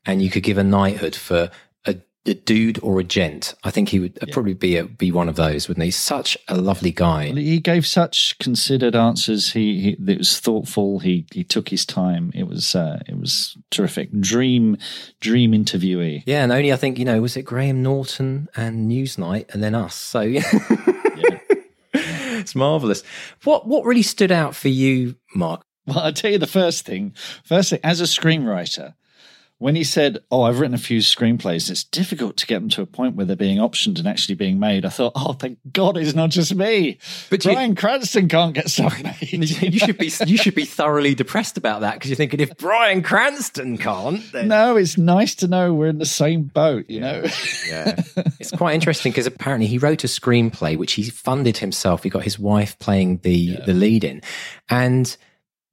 [0.06, 1.50] and you could give a knighthood for
[1.86, 4.32] a, a dude or a gent, I think he would yeah.
[4.32, 5.90] probably be a, be one of those, wouldn't he?
[5.90, 7.26] Such a lovely guy.
[7.26, 9.52] Well, he gave such considered answers.
[9.52, 11.00] He, he it was thoughtful.
[11.00, 12.32] He he took his time.
[12.34, 14.10] It was uh, it was terrific.
[14.18, 14.78] Dream
[15.20, 16.22] dream interviewee.
[16.26, 19.74] Yeah, and only I think you know was it Graham Norton and Newsnight, and then
[19.74, 19.94] us.
[19.94, 20.42] So yeah.
[22.48, 23.02] it's marvelous.
[23.44, 25.62] What what really stood out for you, Mark?
[25.86, 27.14] Well, I'll tell you the first thing.
[27.44, 28.94] First thing, as a screenwriter,
[29.58, 31.68] when he said, "Oh, I've written a few screenplays.
[31.68, 34.58] It's difficult to get them to a point where they're being optioned and actually being
[34.58, 38.54] made," I thought, "Oh, thank God, it's not just me." But Bryan you, Cranston can't
[38.54, 39.32] get stuff made.
[39.32, 43.02] you should be you should be thoroughly depressed about that because you're thinking if Bryan
[43.02, 44.48] Cranston can't, then...
[44.48, 46.88] no, it's nice to know we're in the same boat.
[46.88, 47.12] You yeah.
[47.12, 47.28] know,
[47.68, 48.02] yeah,
[48.38, 52.04] it's quite interesting because apparently he wrote a screenplay which he funded himself.
[52.04, 53.64] He got his wife playing the yeah.
[53.64, 54.22] the lead in,
[54.70, 55.16] and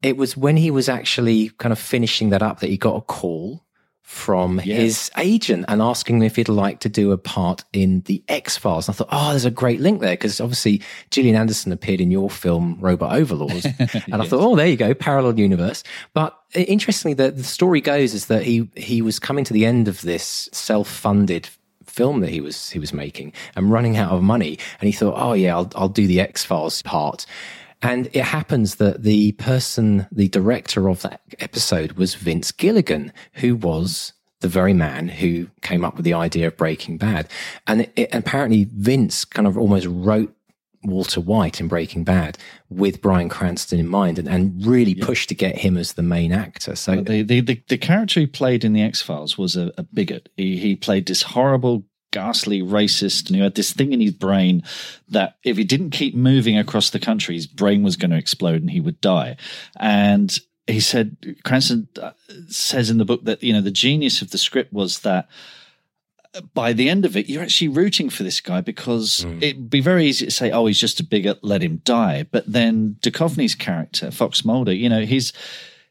[0.01, 3.01] it was when he was actually kind of finishing that up that he got a
[3.01, 3.64] call
[4.05, 4.79] from yes.
[4.79, 8.55] his agent and asking him if he'd like to do a part in the X
[8.55, 8.87] Files.
[8.87, 12.29] I thought, oh, there's a great link there because obviously Gillian Anderson appeared in your
[12.29, 14.05] film Robot Overlords, and yes.
[14.07, 15.83] I thought, oh, there you go, parallel universe.
[16.13, 19.87] But interestingly, the, the story goes is that he he was coming to the end
[19.87, 21.49] of this self-funded
[21.85, 25.15] film that he was he was making and running out of money, and he thought,
[25.17, 27.25] oh yeah, I'll I'll do the X Files part.
[27.85, 33.55] And it happens that the person, the director of that episode was Vince Gilligan, who
[33.55, 37.27] was the very man who came up with the idea of Breaking Bad.
[37.67, 40.35] And it, it, apparently Vince kind of almost wrote
[40.83, 42.37] Walter White in Breaking Bad
[42.69, 45.05] with Bryan Cranston in mind and, and really yeah.
[45.05, 46.75] pushed to get him as the main actor.
[46.75, 49.83] So the, the, the, the character he played in the X Files was a, a
[49.83, 50.29] bigot.
[50.37, 54.63] He, he played this horrible ghastly racist and he had this thing in his brain
[55.09, 58.61] that if he didn't keep moving across the country, his brain was going to explode
[58.61, 59.35] and he would die.
[59.75, 62.11] And he said, Cranston uh,
[62.47, 65.27] says in the book that, you know, the genius of the script was that
[66.53, 69.43] by the end of it, you're actually rooting for this guy because mm.
[69.43, 72.25] it'd be very easy to say, oh, he's just a bigot, let him die.
[72.31, 75.33] But then Duchovny's character, Fox Mulder, you know, he's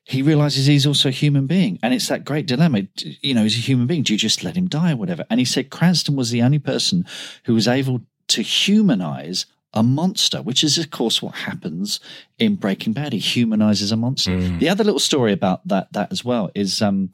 [0.04, 1.78] he realizes he's also a human being.
[1.82, 2.82] And it's that great dilemma.
[3.22, 4.02] You know, he's a human being.
[4.02, 5.24] Do you just let him die or whatever?
[5.30, 7.06] And he said Cranston was the only person
[7.44, 12.00] who was able to humanize a monster, which is, of course, what happens
[12.38, 13.12] in Breaking Bad.
[13.12, 14.30] He humanizes a monster.
[14.30, 14.60] Mm.
[14.60, 17.10] The other little story about that, that as well is, um,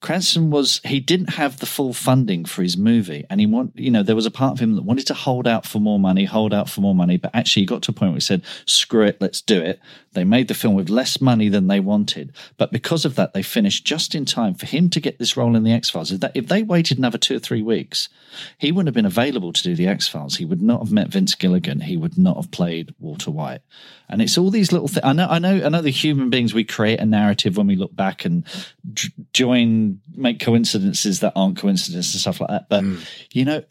[0.00, 3.90] Cranston was he didn't have the full funding for his movie, and he want you
[3.90, 6.24] know there was a part of him that wanted to hold out for more money,
[6.24, 8.42] hold out for more money, but actually he got to a point where he said,
[8.66, 9.80] "Screw it, let's do it."
[10.16, 13.42] They made the film with less money than they wanted, but because of that, they
[13.42, 16.10] finished just in time for him to get this role in the X Files.
[16.10, 18.08] If, if they waited another two or three weeks,
[18.56, 20.36] he wouldn't have been available to do the X Files.
[20.36, 21.80] He would not have met Vince Gilligan.
[21.80, 23.60] He would not have played Walter White.
[24.08, 25.04] And it's all these little things.
[25.04, 25.82] I know, I know, I know.
[25.82, 28.46] The human beings we create a narrative when we look back and
[29.34, 32.68] join, make coincidences that aren't coincidences and stuff like that.
[32.68, 33.06] But mm.
[33.32, 33.62] you know,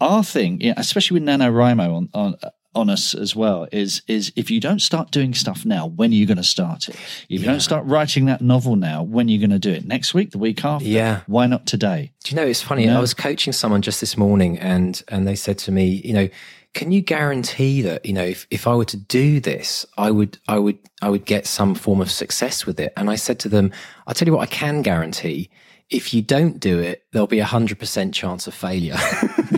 [0.00, 2.36] our thing, especially with NaNoWriMo on, on
[2.74, 6.14] on us as well is is if you don't start doing stuff now, when are
[6.14, 6.94] you going to start it?
[6.94, 7.38] If yeah.
[7.40, 9.86] you don't start writing that novel now, when are you going to do it?
[9.86, 10.86] Next week, the week after?
[10.86, 11.20] Yeah.
[11.26, 12.12] Why not today?
[12.24, 12.88] Do you know it's funny?
[12.88, 16.28] I was coaching someone just this morning, and and they said to me, you know,
[16.74, 20.38] can you guarantee that you know if, if I were to do this, I would
[20.48, 22.92] I would I would get some form of success with it?
[22.96, 23.72] And I said to them,
[24.06, 25.50] I'll tell you what I can guarantee
[25.92, 28.96] if you don't do it, there'll be a hundred percent chance of failure.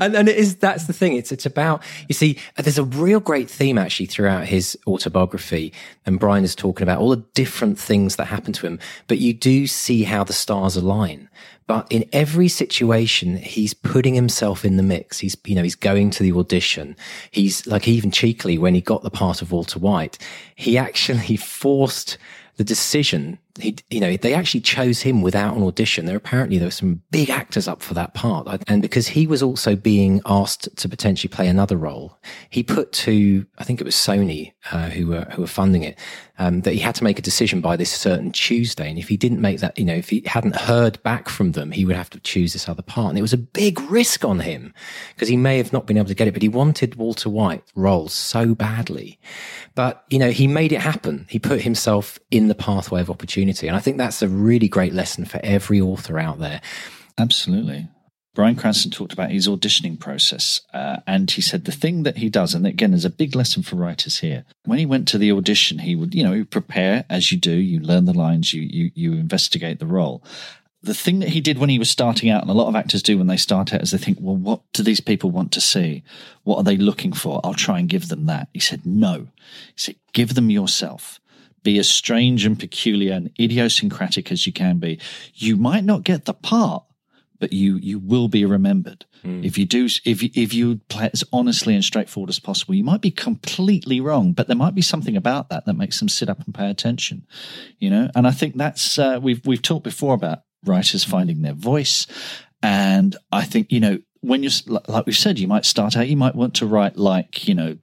[0.00, 1.14] and, and it is that's the thing.
[1.14, 2.38] It's it's about you see.
[2.56, 5.72] There's a real great theme actually throughout his autobiography,
[6.06, 8.78] and Bryan is talking about all the different things that happen to him.
[9.06, 11.28] But you do see how the stars align.
[11.66, 15.18] But in every situation, he's putting himself in the mix.
[15.18, 16.96] He's, you know, he's going to the audition.
[17.30, 20.16] He's like even cheekily when he got the part of Walter White,
[20.54, 22.16] he actually forced
[22.56, 26.06] the decision he, you know, they actually chose him without an audition.
[26.06, 29.42] There apparently there were some big actors up for that part, and because he was
[29.42, 32.18] also being asked to potentially play another role,
[32.50, 35.98] he put to I think it was Sony uh, who were who were funding it
[36.38, 39.16] um, that he had to make a decision by this certain Tuesday, and if he
[39.16, 42.10] didn't make that, you know, if he hadn't heard back from them, he would have
[42.10, 44.72] to choose this other part, and it was a big risk on him
[45.14, 47.64] because he may have not been able to get it, but he wanted Walter White
[47.74, 49.18] role so badly,
[49.74, 51.26] but you know, he made it happen.
[51.28, 53.68] He put himself in the pathway of opportunity community.
[53.68, 56.60] And I think that's a really great lesson for every author out there.
[57.16, 57.88] Absolutely.
[58.34, 62.28] Bryan Cranston talked about his auditioning process, uh, and he said the thing that he
[62.28, 64.44] does, and again, there's a big lesson for writers here.
[64.64, 67.50] When he went to the audition, he would, you know, prepare as you do.
[67.50, 70.22] You learn the lines, you you you investigate the role,
[70.82, 73.02] the thing that he did when he was starting out, and a lot of actors
[73.02, 75.60] do when they start out, is they think, well, what do these people want to
[75.60, 76.04] see?
[76.44, 77.40] What are they looking for?
[77.42, 78.48] I'll try and give them that.
[78.54, 79.26] He said, no.
[79.74, 81.18] He said, give them yourself.
[81.62, 85.00] Be as strange and peculiar and idiosyncratic as you can be.
[85.34, 86.84] You might not get the part,
[87.38, 89.44] but you you will be remembered mm.
[89.44, 92.74] if you do if you, if you play it as honestly and straightforward as possible.
[92.74, 96.08] You might be completely wrong, but there might be something about that that makes them
[96.08, 97.26] sit up and pay attention.
[97.78, 101.54] You know, and I think that's uh, we've we've talked before about writers finding their
[101.54, 102.06] voice,
[102.62, 106.16] and I think you know when you're like we've said, you might start out, you
[106.16, 107.76] might want to write like you know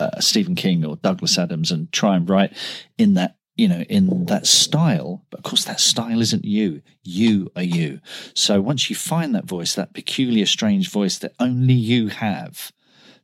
[0.00, 2.52] uh, Stephen King or Douglas Adams and try and write
[2.96, 5.24] in that you know, in that style.
[5.30, 6.80] But of course, that style isn't you.
[7.02, 8.00] You are you.
[8.32, 12.72] So once you find that voice, that peculiar, strange voice that only you have,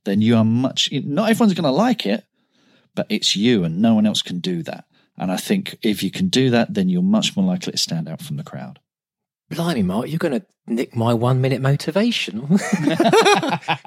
[0.03, 2.25] then you are much, not everyone's going to like it,
[2.97, 4.87] but it's you and no one else can do that.
[5.17, 8.09] And I think if you can do that, then you're much more likely to stand
[8.09, 8.81] out from the crowd.
[9.51, 12.47] Blimey, Mark, you're going to nick my one minute motivation.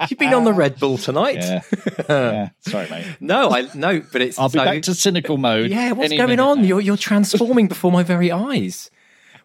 [0.08, 1.36] You've been on the uh, Red Bull tonight.
[1.36, 1.60] Yeah.
[2.08, 2.48] yeah.
[2.60, 3.06] Sorry, mate.
[3.20, 4.38] No, I no, but it's.
[4.38, 5.70] I'll be back to cynical mode.
[5.70, 6.64] Yeah, what's going on?
[6.64, 8.90] You're you're transforming before my very eyes.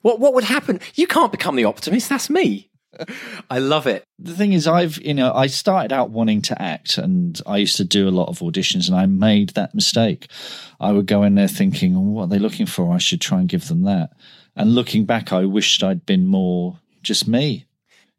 [0.01, 0.79] What what would happen?
[0.95, 2.09] You can't become the optimist.
[2.09, 2.69] That's me.
[3.49, 4.03] I love it.
[4.19, 7.77] The thing is, I've you know I started out wanting to act, and I used
[7.77, 10.27] to do a lot of auditions, and I made that mistake.
[10.79, 12.93] I would go in there thinking, oh, "What are they looking for?
[12.93, 14.11] I should try and give them that."
[14.55, 17.65] And looking back, I wished I'd been more just me.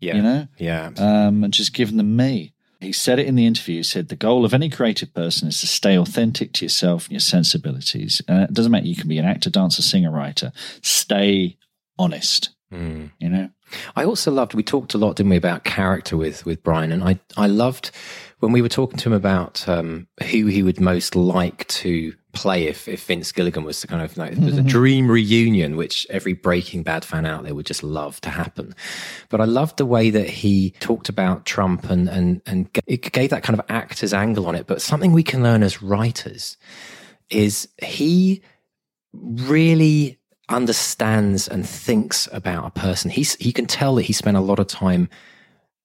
[0.01, 0.17] Yeah.
[0.17, 0.49] You know?
[0.59, 0.91] Yeah.
[0.99, 2.53] Um, and just given them me.
[2.81, 3.77] He said it in the interview.
[3.77, 7.13] He said, The goal of any creative person is to stay authentic to yourself and
[7.13, 8.21] your sensibilities.
[8.29, 10.53] And it doesn't matter, you can be an actor, dancer, singer, writer.
[10.83, 11.57] Stay
[11.99, 12.51] honest.
[12.73, 13.13] Mm.
[13.19, 13.51] You know?
[13.97, 16.93] I also loved, we talked a lot, didn't we, about character with, with Bryan.
[16.93, 17.91] And I, I loved
[18.41, 22.67] when we were talking to him about um, who he would most like to play
[22.67, 26.07] if, if Vince Gilligan was to kind of like it was a dream reunion, which
[26.11, 28.75] every Breaking Bad fan out there would just love to happen.
[29.31, 33.31] But I loved the way that he talked about Trump and and and it gave
[33.31, 34.67] that kind of actor's angle on it.
[34.67, 36.57] But something we can learn as writers
[37.31, 38.43] is he
[39.13, 40.19] really
[40.49, 43.11] understands and thinks about a person.
[43.11, 45.09] He's he can tell that he spent a lot of time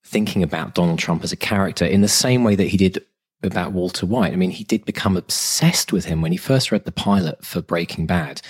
[0.04, 3.04] thinking about Donald Trump as a character in the same way that he did
[3.44, 4.34] about Walter White.
[4.34, 7.62] I mean, he did become obsessed with him when he first read the pilot for
[7.62, 8.42] Breaking Bad.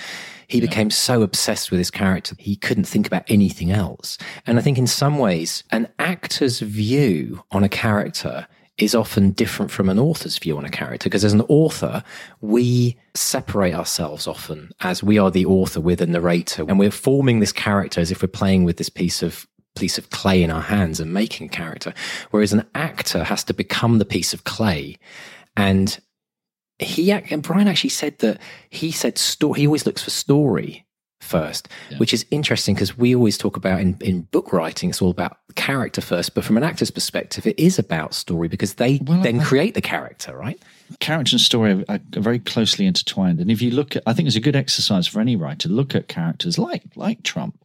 [0.47, 0.67] He yeah.
[0.67, 4.17] became so obsessed with his character, he couldn't think about anything else.
[4.47, 8.47] And I think in some ways, an actor's view on a character
[8.79, 12.03] is often different from an author's view on a character because as an author,
[12.41, 17.39] we separate ourselves often as we are the author, we're the narrator, and we're forming
[17.39, 19.45] this character as if we're playing with this piece of
[19.80, 21.93] piece of clay in our hands and making a character.
[22.32, 24.97] Whereas an actor has to become the piece of clay.
[25.55, 25.99] And
[26.80, 30.86] he, and Bryan actually said that he said story, he always looks for story
[31.21, 31.97] first, yeah.
[31.97, 35.38] which is interesting because we always talk about in, in book writing, it's all about
[35.55, 36.34] character first.
[36.34, 39.73] But from an actor's perspective, it is about story because they well, then I, create
[39.73, 40.59] the character, right?
[40.99, 43.39] Character and story are, are very closely intertwined.
[43.39, 45.93] And if you look at, I think it's a good exercise for any writer, look
[45.93, 47.63] at characters like, like Trump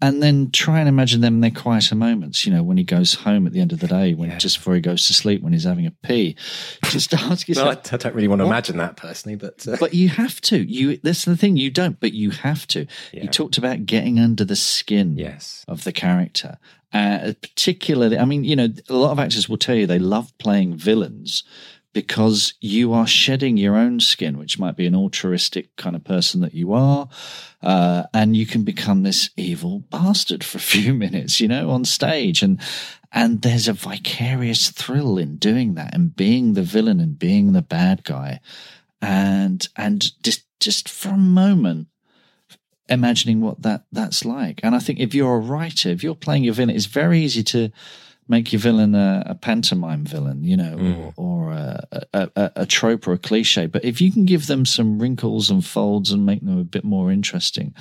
[0.00, 2.46] and then try and imagine them in their quieter moments.
[2.46, 4.38] You know, when he goes home at the end of the day, when yeah.
[4.38, 6.36] just before he goes to sleep, when he's having a pee.
[6.84, 7.68] Just ask yourself.
[7.68, 8.52] well, I, don't really want to what?
[8.52, 9.76] imagine that personally, but uh...
[9.80, 10.58] but you have to.
[10.58, 11.56] You that's the thing.
[11.56, 12.86] You don't, but you have to.
[13.12, 13.24] Yeah.
[13.24, 15.64] You talked about getting under the skin yes.
[15.66, 16.58] of the character.
[16.90, 20.32] Uh, particularly, I mean, you know, a lot of actors will tell you they love
[20.38, 21.42] playing villains
[21.98, 26.40] because you are shedding your own skin, which might be an altruistic kind of person
[26.40, 27.08] that you are.
[27.60, 31.84] Uh, and you can become this evil bastard for a few minutes, you know, on
[31.84, 32.40] stage.
[32.40, 32.60] And,
[33.10, 37.62] and there's a vicarious thrill in doing that and being the villain and being the
[37.62, 38.38] bad guy.
[39.02, 41.88] And, and just, just for a moment,
[42.88, 44.60] imagining what that, that's like.
[44.62, 47.42] And I think if you're a writer, if you're playing your villain, it's very easy
[47.42, 47.72] to,
[48.28, 51.12] make your villain a, a pantomime villain, you know, mm.
[51.16, 53.66] or, or a, a, a, trope or a cliche.
[53.66, 56.84] But if you can give them some wrinkles and folds and make them a bit
[56.84, 57.74] more interesting,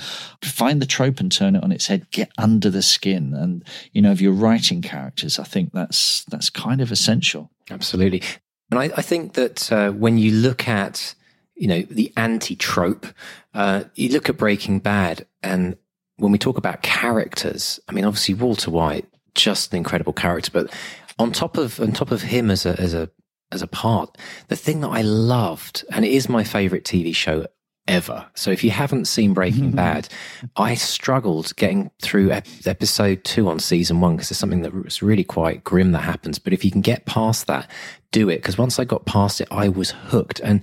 [0.44, 2.10] find the trope and turn it on its head.
[2.12, 6.50] Get under the skin, and you know, if you're writing characters, I think that's that's
[6.50, 7.52] kind of essential.
[7.70, 8.24] Absolutely,
[8.72, 11.14] and I, I think that uh, when you look at
[11.56, 13.08] you know the anti trope,
[13.54, 15.78] uh, you look at Breaking Bad and
[16.18, 19.06] when we talk about characters, I mean, obviously Walter White
[19.38, 20.52] just an incredible character.
[20.52, 20.74] But
[21.18, 23.10] on top of on top of him as a as a
[23.52, 24.18] as a part,
[24.50, 27.48] the thing that I loved, and it is my favorite TV show
[27.88, 28.26] ever.
[28.36, 30.10] So if you haven't seen Breaking Bad,
[30.58, 35.24] I struggled getting through episode two on season one because there's something that was really
[35.24, 36.40] quite grim that happens.
[36.40, 37.70] But if you can get past that,
[38.12, 38.38] do it.
[38.38, 40.42] Because once I got past it, I was hooked.
[40.42, 40.62] And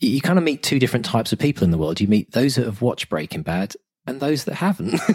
[0.00, 2.00] you kind of meet two different types of people in the world.
[2.00, 3.74] You meet those that have watched Breaking Bad
[4.06, 4.94] and those that haven't.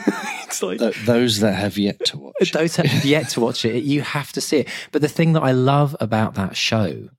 [0.44, 2.52] it's like Th- those that have yet to watch.
[2.54, 4.68] those that have yet to watch it, you have to see it.
[4.92, 7.10] But the thing that I love about that show,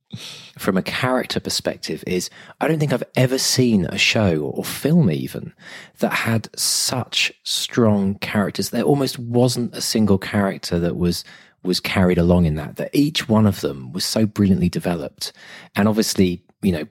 [0.58, 2.28] from a character perspective, is
[2.60, 5.52] I don't think I've ever seen a show or film even
[5.98, 8.70] that had such strong characters.
[8.70, 11.24] There almost wasn't a single character that was
[11.64, 12.76] was carried along in that.
[12.76, 15.32] That each one of them was so brilliantly developed,
[15.74, 16.86] and obviously, you know,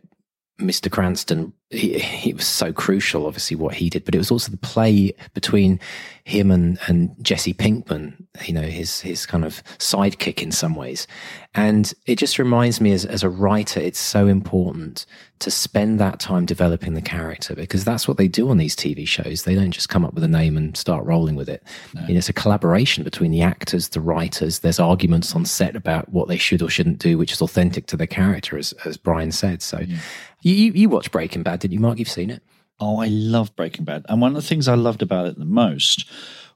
[0.59, 0.89] Mr.
[0.89, 4.57] Cranston, he, he was so crucial, obviously, what he did, but it was also the
[4.57, 5.79] play between
[6.23, 8.13] him and, and Jesse Pinkman,
[8.45, 11.07] you know, his, his kind of sidekick in some ways.
[11.55, 15.05] And it just reminds me as, as a writer, it's so important
[15.39, 19.07] to spend that time developing the character because that's what they do on these TV
[19.07, 19.43] shows.
[19.43, 21.63] They don't just come up with a name and start rolling with it.
[21.95, 22.01] No.
[22.03, 24.59] You know, it's a collaboration between the actors, the writers.
[24.59, 27.97] There's arguments on set about what they should or shouldn't do, which is authentic to
[27.97, 29.63] the character, as, as Bryan said.
[29.63, 29.97] So yeah.
[30.43, 31.99] you, you watched Breaking Bad, did you, Mark?
[31.99, 32.43] You've seen it?
[32.79, 34.05] Oh, I love Breaking Bad.
[34.09, 36.09] And one of the things I loved about it the most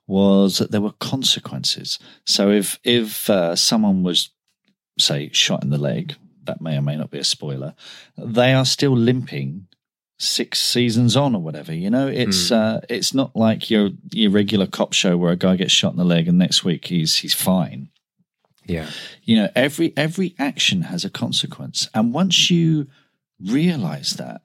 [0.08, 2.00] was that there were consequences.
[2.26, 4.32] So if if uh, someone was,
[5.00, 7.76] say, shot in the leg, that may or may not be a spoiler,
[8.18, 9.68] they are still limping
[10.18, 11.74] six seasons on or whatever.
[11.74, 12.56] You know, it's mm.
[12.56, 15.98] uh, it's not like your your regular cop show where a guy gets shot in
[15.98, 17.90] the leg and next week he's he's fine.
[18.66, 18.90] Yeah,
[19.24, 22.88] you know, every every action has a consequence, and once you
[23.40, 24.42] realize that,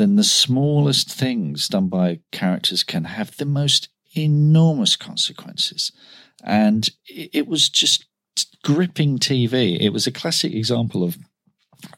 [0.00, 5.92] then the smallest things done by characters can have the most enormous consequences.
[6.42, 8.06] And it, was just
[8.64, 9.78] gripping TV.
[9.78, 11.18] It was a classic example of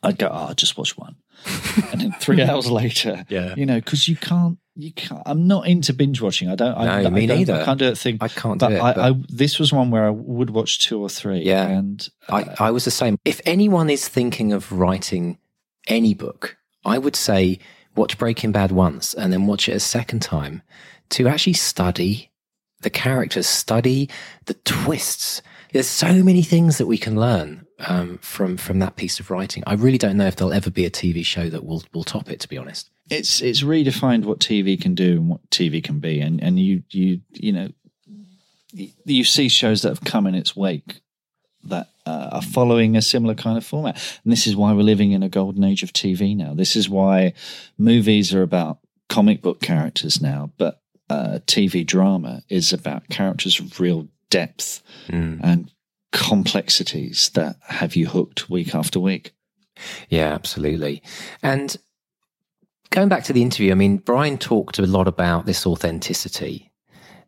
[0.02, 1.16] I'd go, oh, I'll just watch one.
[1.92, 5.22] and then three hours later, yeah, you know, because you can't, you can't.
[5.26, 6.48] I'm not into binge watching.
[6.48, 6.78] I don't.
[6.78, 7.54] No, I, me I neither.
[7.54, 7.98] I can't do it.
[7.98, 8.18] Thing.
[8.20, 8.80] I can't do but it.
[8.80, 9.12] I, but...
[9.12, 11.40] I, this was one where I would watch two or three.
[11.40, 13.18] Yeah, and uh, I, I was the same.
[13.24, 15.38] If anyone is thinking of writing
[15.88, 17.58] any book, I would say
[17.94, 20.62] watch Breaking Bad once and then watch it a second time
[21.10, 22.30] to actually study
[22.80, 24.08] the characters, study
[24.46, 25.42] the twists.
[25.72, 29.62] There's so many things that we can learn um, from from that piece of writing.
[29.66, 32.30] I really don't know if there'll ever be a TV show that will will top
[32.30, 32.40] it.
[32.40, 36.20] To be honest, it's it's redefined what TV can do and what TV can be,
[36.20, 37.68] and and you you you know
[39.04, 41.01] you see shows that have come in its wake
[41.64, 43.96] that uh, are following a similar kind of format.
[44.24, 46.54] And this is why we're living in a golden age of TV now.
[46.54, 47.34] This is why
[47.78, 53.78] movies are about comic book characters now, but uh, TV drama is about characters of
[53.78, 55.38] real depth mm.
[55.42, 55.70] and
[56.12, 59.32] complexities that have you hooked week after week.
[60.08, 61.02] Yeah, absolutely.
[61.42, 61.76] And
[62.90, 66.70] going back to the interview, I mean, Bryan talked a lot about this authenticity.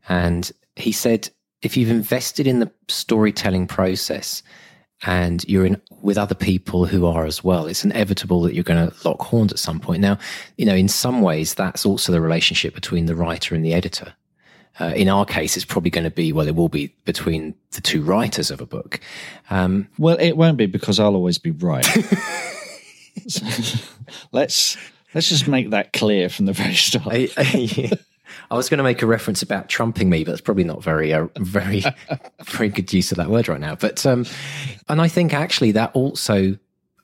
[0.08, 1.30] And he said
[1.64, 4.42] if you've invested in the storytelling process
[5.06, 8.90] and you're in with other people who are as well, it's inevitable that you're going
[8.90, 10.00] to lock horns at some point.
[10.00, 10.18] Now,
[10.58, 14.14] you know, in some ways, that's also the relationship between the writer and the editor.
[14.78, 17.80] Uh, in our case, it's probably going to be, well, it will be between the
[17.80, 19.00] two writers of a book.
[19.48, 21.84] Um, well, it won't be because I'll always be right.
[23.26, 23.46] so,
[24.32, 24.76] let's
[25.14, 27.06] let's just make that clear from the very start.
[27.06, 27.94] I, I, yeah.
[28.50, 31.12] I was going to make a reference about trumping me, but it's probably not very,
[31.12, 31.84] uh, very,
[32.44, 33.74] very good use of that word right now.
[33.74, 34.26] But, um,
[34.88, 36.58] and I think actually that also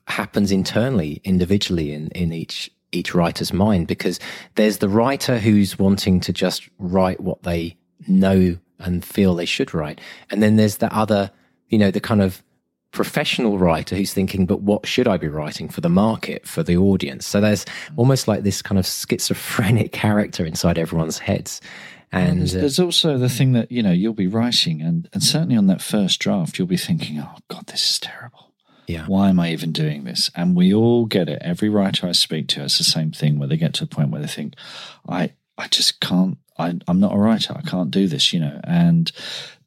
[0.07, 4.19] happens internally, individually in, in each, each writer's mind, because
[4.55, 7.77] there's the writer who's wanting to just write what they
[8.07, 10.01] know and feel they should write.
[10.29, 11.31] And then there's the other,
[11.69, 12.43] you know, the kind of
[12.91, 16.77] professional writer who's thinking, but what should I be writing for the market, for the
[16.77, 17.25] audience?
[17.25, 17.65] So there's
[17.95, 21.61] almost like this kind of schizophrenic character inside everyone's heads.
[22.11, 25.23] And there's, uh, there's, also the thing that, you know, you'll be writing and, and
[25.23, 28.51] certainly on that first draft, you'll be thinking, oh God, this is terrible.
[28.87, 29.05] Yeah.
[29.05, 30.29] Why am I even doing this?
[30.35, 31.41] And we all get it.
[31.41, 34.09] Every writer I speak to has the same thing where they get to a point
[34.09, 34.55] where they think,
[35.07, 37.55] I, I just can't, I, I'm not a writer.
[37.55, 39.09] I can't do this, you know, and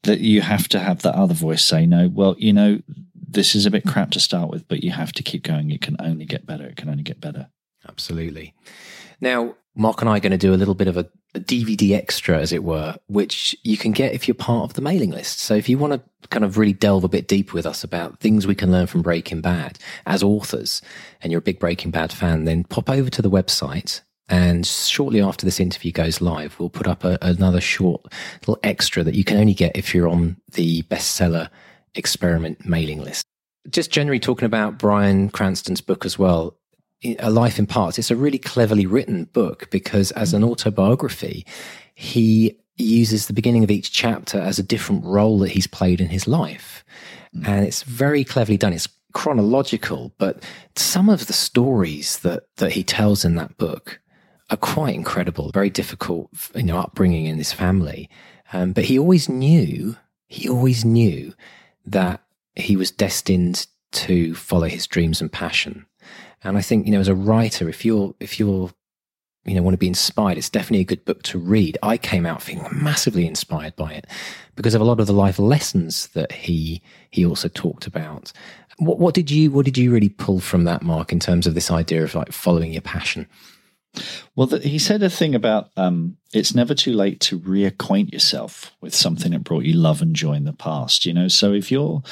[0.03, 2.81] that you have to have that other voice say, no, well, you know,
[3.35, 5.71] this is a bit crap to start with, but you have to keep going.
[5.71, 6.65] It can only get better.
[6.65, 7.49] It can only get better.
[7.89, 8.55] Absolutely.
[9.21, 11.93] Now, Mark and I are going to do a little bit of a, a, DVD
[11.93, 15.41] extra, as it were, which you can get if you're part of the mailing list.
[15.41, 18.21] So if you want to kind of really delve a bit deeper with us about
[18.21, 20.81] things we can learn from Breaking Bad as authors,
[21.21, 24.01] and you're a big Breaking Bad fan, then pop over to the website.
[24.29, 28.07] And shortly after this interview goes live, we'll put up a, another short
[28.41, 31.51] little extra that you can only get if you're on the bestseller
[31.95, 33.25] experiment mailing list.
[33.71, 36.59] Just generally talking about Bryan Cranston's book as well,
[37.19, 41.47] A Life in Parts, it's a really cleverly written book because as an autobiography,
[41.95, 46.09] he uses the beginning of each chapter as a different role that he's played in
[46.09, 46.85] his life.
[47.35, 47.49] Mm.
[47.49, 48.73] And it's very cleverly done.
[48.73, 50.43] It's chronological, but
[50.77, 54.01] some of the stories that, that he tells in that book
[54.51, 58.11] are quite incredible, very difficult, you know, upbringing in this family.
[58.53, 61.33] Um, but he always knew, he always knew
[61.87, 62.23] that
[62.57, 65.87] he was destined to follow his dreams and passion.
[66.43, 68.71] And I think, you know, as a writer, if you're, if you're,
[69.45, 71.79] you know, want to be inspired, it's definitely a good book to read.
[71.83, 74.07] I came out feeling massively inspired by it
[74.57, 78.33] because of a lot of the life lessons that he, he also talked about.
[78.79, 81.55] What, what did you, what did you really pull from that, Mark, in terms of
[81.55, 83.27] this idea of like following your passion?
[84.35, 88.73] Well, the, he said a thing about um, it's never too late to reacquaint yourself
[88.81, 91.07] with something that brought you love and joy in the past.
[91.07, 92.03] You know, so if you're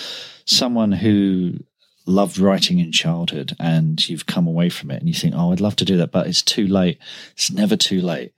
[0.44, 1.58] someone who
[2.06, 5.60] loved writing in childhood and you've come away from it and you think, oh, I'd
[5.60, 6.98] love to do that, but it's too late.
[7.32, 8.32] It's never too late.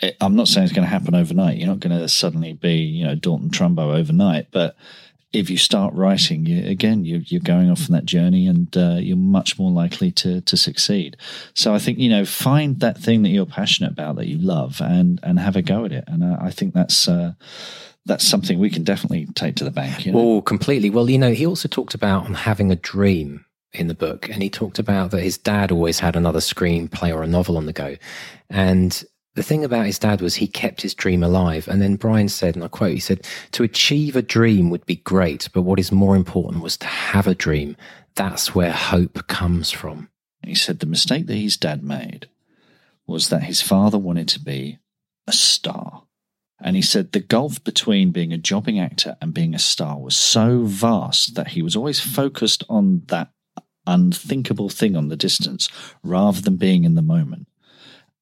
[0.00, 1.58] It, I'm not saying it's going to happen overnight.
[1.58, 4.76] You're not going to suddenly be, you know, Dalton Trumbo overnight, but
[5.32, 8.96] if you start writing, you, again, you, you're going off on that journey and uh,
[8.98, 11.16] you're much more likely to, to succeed.
[11.54, 14.80] So I think, you know, find that thing that you're passionate about that you love
[14.80, 16.04] and, and have a go at it.
[16.06, 17.32] And uh, I think that's, uh,
[18.04, 20.04] that's something we can definitely take to the bank.
[20.04, 20.42] You know?
[20.42, 20.90] Completely.
[20.90, 24.50] Well, you know, he also talked about having a dream in the book, and he
[24.50, 27.96] talked about that his dad always had another screenplay or a novel on the go,
[28.50, 29.02] and
[29.34, 31.66] the thing about his dad was he kept his dream alive.
[31.66, 34.96] And then Bryan said, and I quote, he said, to achieve a dream would be
[34.96, 37.76] great, but what is more important was to have a dream.
[38.14, 40.10] That's where hope comes from.
[40.42, 42.28] He said the mistake that his dad made
[43.06, 44.78] was that his father wanted to be
[45.26, 46.04] a star.
[46.60, 50.16] And he said the gulf between being a jobbing actor and being a star was
[50.16, 53.30] so vast that he was always focused on that
[53.86, 55.68] unthinkable thing on the distance
[56.04, 57.48] rather than being in the moment.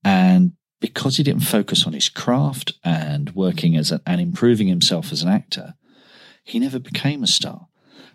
[0.05, 5.13] And because he didn't focus on his craft and working as a, and improving himself
[5.13, 5.75] as an actor,
[6.43, 7.67] he never became a star.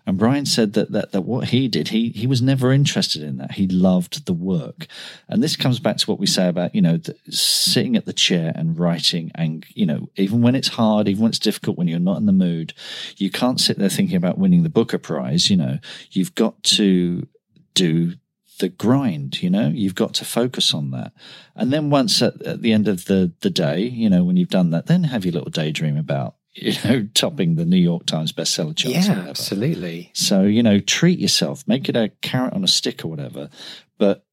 [0.08, 3.38] And Bryan said that, that that what he did, he he was never interested in
[3.38, 3.52] that.
[3.52, 4.86] He loved the work,
[5.28, 8.12] and this comes back to what we say about you know the, sitting at the
[8.12, 11.88] chair and writing, and you know even when it's hard, even when it's difficult, when
[11.88, 12.72] you're not in the mood,
[13.16, 15.50] you can't sit there thinking about winning the Booker Prize.
[15.50, 15.78] You know
[16.12, 17.26] you've got to
[17.74, 18.14] do
[18.58, 19.68] the grind you know?
[19.68, 21.12] You've got to focus on that.
[21.54, 24.48] And then once at, at, the end of the the day you know when you've
[24.48, 28.32] done that then have your little daydream about you know topping the new york times
[28.32, 30.10] bestseller charts yeah absolutely.
[30.14, 31.66] So you know treat yourself.
[31.66, 33.50] Make it a carrot on a stick or whatever.
[33.98, 34.24] But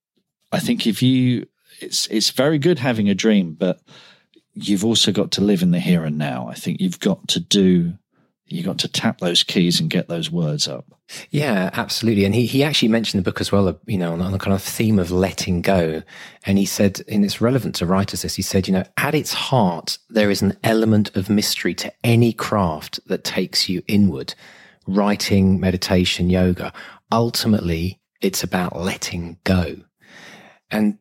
[0.52, 1.48] i think if you
[1.80, 3.82] it's it's very good having a dream but
[4.54, 6.48] you've also got to live in the here and now.
[6.48, 7.94] I think you've got to do
[8.46, 10.86] you got to tap those keys and get those words up.
[11.30, 12.26] Yeah, absolutely.
[12.26, 14.40] And he, he actually mentioned the book as well, uh, you know, on, on the
[14.40, 16.04] kind of theme of letting go.
[16.46, 19.34] And he said, and it's relevant to writers this, he said, you know, at its
[19.34, 24.34] heart, there is an element of mystery to any craft that takes you inward.
[24.88, 26.74] Writing, meditation, yoga.
[27.12, 29.78] Ultimately, it's about letting go.
[30.70, 30.98] And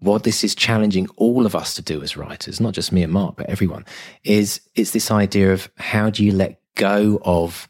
[0.00, 3.12] what this is challenging all of us to do as writers, not just me and
[3.12, 3.84] Mark, but everyone,
[4.24, 7.68] is it's this idea of how do you let go of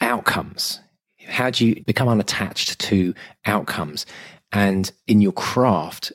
[0.00, 0.80] outcomes?
[1.26, 3.14] How do you become unattached to
[3.46, 4.04] outcomes?
[4.52, 6.12] And in your craft,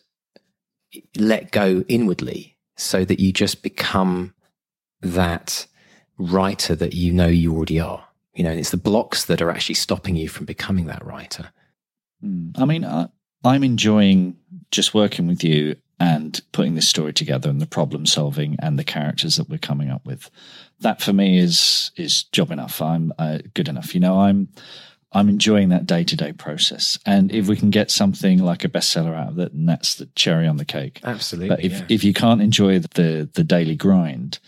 [1.18, 4.34] let go inwardly so that you just become
[5.01, 5.66] that
[6.18, 8.05] writer that you know you already are.
[8.34, 11.51] You know, it's the blocks that are actually stopping you from becoming that writer.
[12.22, 12.51] Hmm.
[12.55, 13.07] I mean, I,
[13.43, 14.38] I'm enjoying
[14.70, 18.84] just working with you and putting this story together and the problem solving and the
[18.84, 20.32] characters that we're coming up with.
[20.80, 22.82] That for me is is job enough.
[22.82, 23.93] I'm uh, good enough.
[23.93, 24.49] You know, I'm
[25.12, 26.97] I'm enjoying that day to day process.
[27.06, 30.08] And if we can get something like a bestseller out of it, and that's the
[30.16, 31.02] cherry on the cake.
[31.04, 31.49] Absolutely.
[31.49, 31.86] But if yeah.
[31.88, 34.39] if you can't enjoy the the daily grind,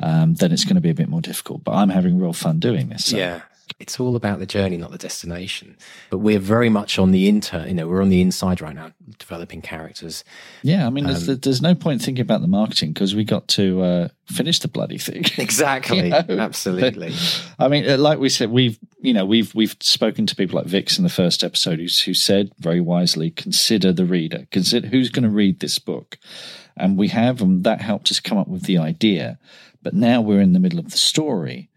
[0.00, 1.64] um, then it's going to be a bit more difficult.
[1.64, 3.06] But I'm having real fun doing this.
[3.06, 3.16] So.
[3.16, 3.40] Yeah,
[3.78, 5.76] it's all about the journey, not the destination.
[6.10, 8.92] But we're very much on the inter, you know, we're on the inside right now,
[9.18, 10.24] developing characters.
[10.62, 13.48] Yeah, I mean, um, there's, there's, no point thinking about the marketing because we got
[13.48, 15.24] to uh, finish the bloody thing.
[15.38, 16.24] Exactly, you know?
[16.38, 17.14] absolutely.
[17.58, 20.66] I mean, uh, like we said, we've you know we've we've spoken to people like
[20.66, 25.10] Vix in the first episode who, who said very wisely, consider the reader, consider who's
[25.10, 26.18] going to read this book,
[26.76, 29.38] and we have, and that helped us come up with the idea.
[29.82, 31.69] But now we're in the middle of the story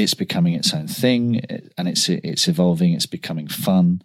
[0.00, 1.40] it's becoming its own thing
[1.76, 4.02] and it's it's evolving it's becoming fun.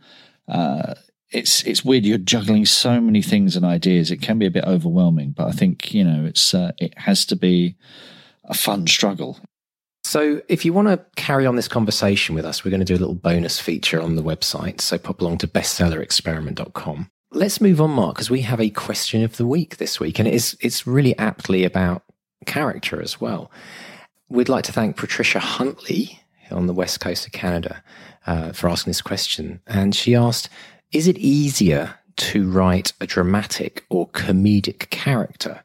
[0.48, 0.96] Uh,
[1.30, 4.12] it's it's weird you're juggling so many things and ideas.
[4.12, 7.26] It can be a bit overwhelming but i think you know it's uh, it has
[7.28, 7.76] to be
[8.44, 9.40] a fun struggle.
[10.04, 12.96] So if you want to carry on this conversation with us we're going to do
[12.96, 17.92] a little bonus feature on the website so pop along to bestsellerexperiment.com let's move on
[17.92, 20.88] mark because we have a question of the week this week and it is it's
[20.88, 22.04] really aptly about
[22.46, 23.52] character as well
[24.30, 26.20] We'd like to thank Patricia Huntley
[26.52, 27.84] on the west coast of Canada
[28.26, 29.62] uh, for asking this question.
[29.68, 30.50] And she asked,
[30.92, 35.64] is it easier to write a dramatic or comedic character?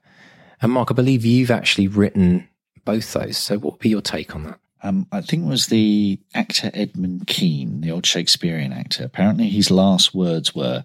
[0.61, 2.49] And Mark, I believe you've actually written
[2.85, 3.39] both those.
[3.39, 4.59] So what would be your take on that?
[4.83, 9.05] Um, I think it was the actor Edmund Kean, the old Shakespearean actor.
[9.05, 10.85] Apparently, his last words were,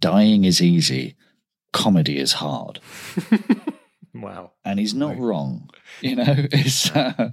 [0.00, 1.16] "Dying is easy,
[1.72, 2.78] comedy is hard."
[4.14, 4.52] wow!
[4.64, 5.68] And he's not wrong.
[6.00, 7.30] You know, it's uh,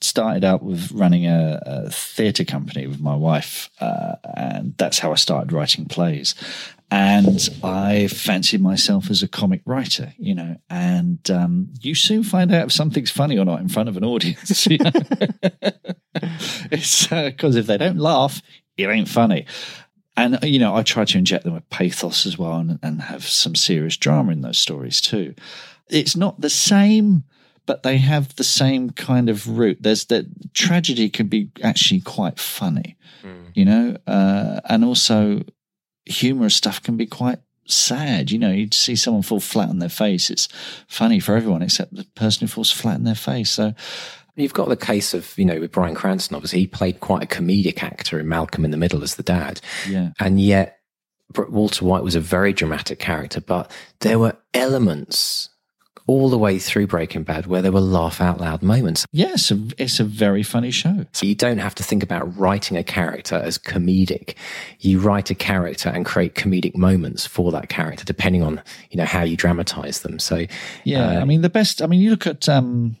[0.00, 5.12] started out with running a, a theatre company with my wife, uh, and that's how
[5.12, 6.34] I started writing plays
[6.90, 12.52] and I fancied myself as a comic writer, you know, and um, you soon find
[12.52, 14.66] out if something's funny or not in front of an audience.
[14.70, 14.90] You know?
[16.70, 18.42] it's because uh, if they don't laugh,
[18.76, 19.46] it ain't funny.
[20.16, 23.24] And, you know, I try to inject them with pathos as well and, and have
[23.24, 25.34] some serious drama in those stories too.
[25.90, 27.24] It's not the same,
[27.66, 29.78] but they have the same kind of root.
[29.80, 33.50] There's that tragedy can be actually quite funny, mm.
[33.54, 35.42] you know, uh, and also
[36.06, 38.30] humorous stuff can be quite sad.
[38.30, 40.30] You know, you see someone fall flat on their face.
[40.30, 40.48] It's
[40.88, 43.50] funny for everyone except the person who falls flat on their face.
[43.50, 43.74] So
[44.36, 47.26] you've got the case of, you know, with Bryan Cranston, obviously he played quite a
[47.26, 49.60] comedic actor in Malcolm in the Middle as the dad.
[49.88, 50.10] Yeah.
[50.18, 50.78] And yet
[51.36, 53.70] Walter White was a very dramatic character, but
[54.00, 55.50] there were elements
[56.10, 59.06] all the way through Breaking Bad where there were laugh out loud moments.
[59.12, 61.06] Yes, yeah, it's a very funny show.
[61.12, 64.34] So you don't have to think about writing a character as comedic.
[64.80, 69.04] You write a character and create comedic moments for that character, depending on you know
[69.04, 70.18] how you dramatize them.
[70.18, 70.46] So
[70.82, 71.80] yeah, uh, I mean the best.
[71.80, 72.96] I mean you look at um,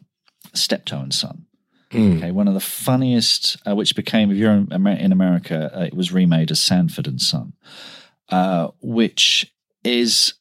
[0.54, 1.46] Steptoe and Son.
[1.90, 2.18] Mm.
[2.18, 6.12] Okay, one of the funniest, uh, which became if you're in America, uh, it was
[6.12, 7.54] remade as Sanford and Son,
[8.28, 9.52] uh, which
[9.82, 10.34] is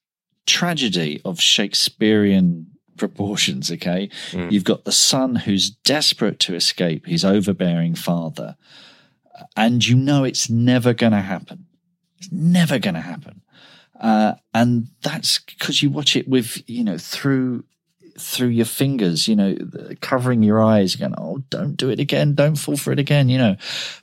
[0.49, 4.09] tragedy of Shakespearean proportions, okay?
[4.31, 4.51] Mm.
[4.51, 8.57] You've got the son who's desperate to escape his overbearing father,
[9.55, 11.65] and you know it's never going to happen.
[12.17, 13.41] It's never going to happen.
[13.99, 17.65] Uh, and that's because you watch it with, you know, through
[18.19, 19.55] through your fingers, you know,
[20.01, 22.35] covering your eyes, going, "Oh, don't do it again!
[22.35, 23.55] Don't fall for it again!" You know.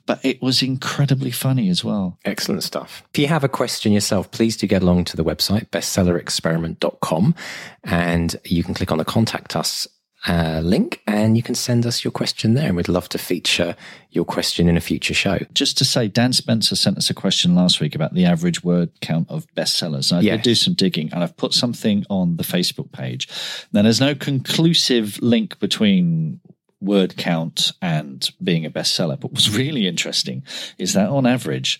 [0.05, 2.17] But it was incredibly funny as well.
[2.25, 3.03] Excellent stuff.
[3.13, 7.35] If you have a question yourself, please do get along to the website bestsellerexperiment.com,
[7.83, 9.87] and you can click on the contact us
[10.27, 12.67] uh, link and you can send us your question there.
[12.67, 13.75] And we'd love to feature
[14.11, 15.39] your question in a future show.
[15.53, 18.91] Just to say, Dan Spencer sent us a question last week about the average word
[18.99, 20.11] count of bestsellers.
[20.11, 20.37] I yes.
[20.37, 23.29] did do some digging and I've put something on the Facebook page.
[23.71, 26.41] Now, there's no conclusive link between
[26.81, 29.19] word count and being a bestseller.
[29.19, 30.43] But what's really interesting
[30.77, 31.79] is that on average,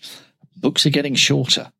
[0.56, 1.72] books are getting shorter.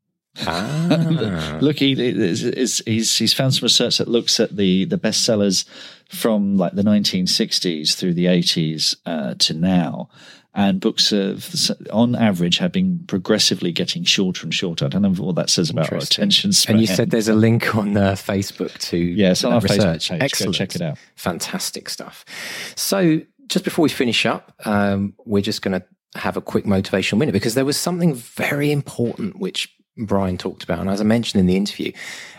[0.47, 1.59] Ah.
[1.61, 5.67] Look, he, he's, he's found some research that looks at the, the bestsellers
[6.09, 10.09] from like the 1960s through the 80s uh, to now.
[10.55, 11.55] And books have,
[11.93, 14.87] on average, have been progressively getting shorter and shorter.
[14.87, 16.77] I don't know what that says about our attention span.
[16.77, 20.09] And you said there's a link on uh, Facebook to yes, on our research.
[20.09, 20.23] Facebook page.
[20.23, 20.99] Excellent, Go check it out.
[21.15, 22.25] Fantastic stuff.
[22.75, 25.87] So, just before we finish up, um, we're just going to
[26.19, 30.81] have a quick motivational minute because there was something very important which Bryan talked about,
[30.81, 31.93] and as I mentioned in the interview,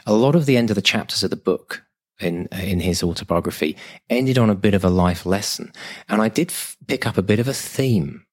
[0.05, 1.84] a lot of the end of the chapters of the book
[2.20, 3.78] in in his autobiography
[4.10, 5.72] ended on a bit of a life lesson,
[6.07, 8.26] and I did f- pick up a bit of a theme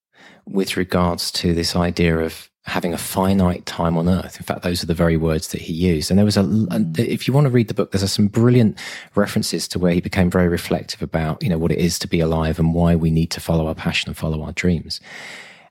[0.46, 4.36] with regards to this idea of having a finite time on earth.
[4.36, 6.10] In fact, those are the very words that he used.
[6.10, 6.98] And there was a, a, mm.
[6.98, 8.76] if you want to read the book, there's some brilliant
[9.14, 12.18] references to where he became very reflective about, you know, what it is to be
[12.20, 15.00] alive and why we need to follow our passion and follow our dreams.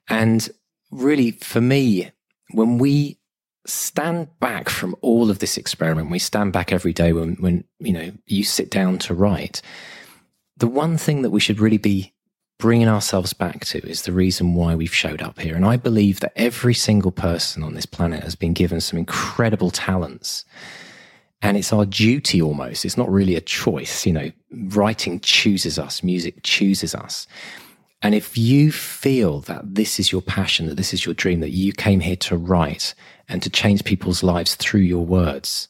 [0.08, 0.49] And
[0.89, 2.12] really, for me,
[2.51, 3.18] when we
[3.66, 6.11] stand back from all of this experiment.
[6.11, 9.61] We stand back every day when, when, you know, you sit down to write.
[10.57, 12.13] The one thing that we should really be
[12.57, 15.55] bringing ourselves back to is the reason why we've showed up here.
[15.55, 19.72] And I believe that every single person on this planet has been given some incredible
[19.72, 20.45] talents.
[21.41, 22.86] And it's our duty almost.
[22.86, 24.05] It's not really a choice.
[24.05, 27.28] You know, writing chooses us, music chooses us.
[28.02, 31.52] And if you feel that this is your passion, that this is your dream, that
[31.52, 32.93] you came here to write
[33.28, 35.68] and to change people's lives through your words,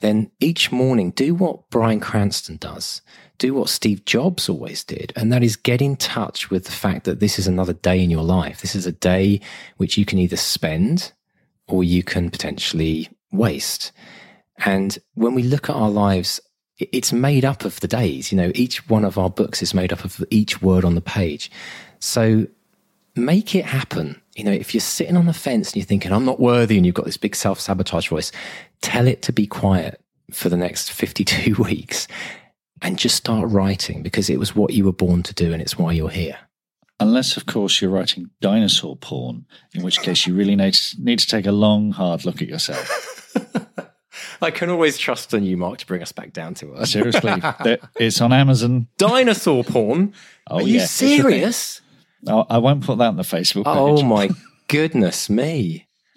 [0.00, 3.02] then each morning do what Bryan Cranston does.
[3.38, 5.12] Do what Steve Jobs always did.
[5.16, 8.10] And that is get in touch with the fact that this is another day in
[8.10, 8.60] your life.
[8.60, 9.40] This is a day
[9.76, 11.12] which you can either spend
[11.66, 13.92] or you can potentially waste.
[14.64, 16.40] And when we look at our lives,
[16.92, 18.32] it's made up of the days.
[18.32, 21.00] You know, each one of our books is made up of each word on the
[21.00, 21.50] page.
[22.00, 22.46] So
[23.14, 24.20] make it happen.
[24.34, 26.86] You know, if you're sitting on the fence and you're thinking, I'm not worthy, and
[26.86, 28.32] you've got this big self sabotage voice,
[28.80, 32.08] tell it to be quiet for the next 52 weeks
[32.80, 35.78] and just start writing because it was what you were born to do and it's
[35.78, 36.38] why you're here.
[37.00, 41.18] Unless, of course, you're writing dinosaur porn, in which case you really need to, need
[41.18, 43.11] to take a long, hard look at yourself.
[44.42, 46.88] I can always trust on you, Mark, to bring us back down to earth.
[46.88, 47.40] Seriously,
[47.96, 48.88] it's on Amazon.
[48.98, 50.12] Dinosaur porn?
[50.50, 51.20] Oh, Are you yeah, it's a thing.
[51.22, 51.80] serious?
[52.26, 53.64] Oh, I won't put that on the Facebook.
[53.66, 54.30] Oh my
[54.68, 55.88] goodness me.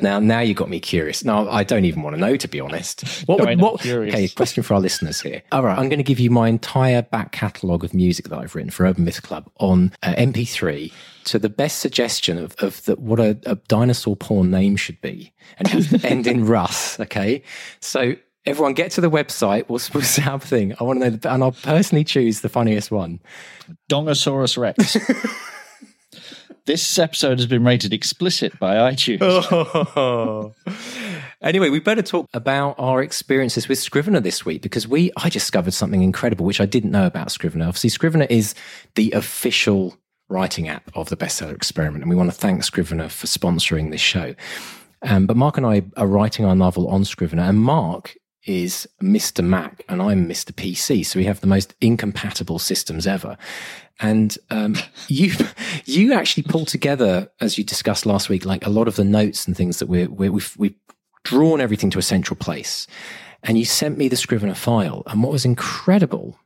[0.00, 1.24] now now you got me curious.
[1.24, 3.06] No, I don't even want to know to be honest.
[3.26, 3.86] What No, would what.
[3.86, 5.42] Okay, question for our listeners here.
[5.52, 8.54] All right, I'm going to give you my entire back catalogue of music that I've
[8.54, 10.92] written for Urban Myth Club on uh, MP3
[11.24, 15.32] to the best suggestion of, of the, what a, a dinosaur porn name should be.
[15.58, 17.42] And it has to end in Russ, okay?
[17.80, 18.14] So
[18.44, 19.68] everyone get to the website.
[19.68, 20.74] We'll, we'll set up a thing.
[20.80, 23.20] I want to know, the, and I'll personally choose the funniest one.
[23.90, 24.96] Dongosaurus Rex.
[26.66, 30.54] this episode has been rated explicit by iTunes.
[31.42, 35.74] anyway, we better talk about our experiences with Scrivener this week because we I discovered
[35.74, 37.66] something incredible which I didn't know about Scrivener.
[37.66, 38.54] Obviously, Scrivener is
[38.94, 39.96] the official
[40.28, 44.00] writing app of the bestseller experiment, and we want to thank Scrivener for sponsoring this
[44.00, 44.34] show.
[45.02, 48.16] Um, but Mark and I are writing our novel on Scrivener, and Mark
[48.46, 49.44] is Mr.
[49.44, 50.52] Mac and I'm Mr.
[50.52, 51.04] PC.
[51.06, 53.36] So we have the most incompatible systems ever.
[54.00, 54.76] And um,
[55.08, 55.32] you
[55.84, 59.46] you actually pulled together, as you discussed last week, like a lot of the notes
[59.46, 60.76] and things that we're, we're, we've we've
[61.24, 62.86] drawn everything to a central place.
[63.44, 65.02] And you sent me the Scrivener file.
[65.06, 66.38] And what was incredible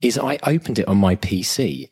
[0.00, 1.90] is I opened it on my PC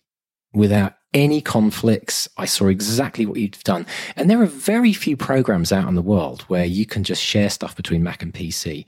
[0.52, 2.28] without any conflicts.
[2.36, 3.86] I saw exactly what you've done.
[4.16, 7.48] And there are very few programs out in the world where you can just share
[7.48, 8.84] stuff between Mac and PC.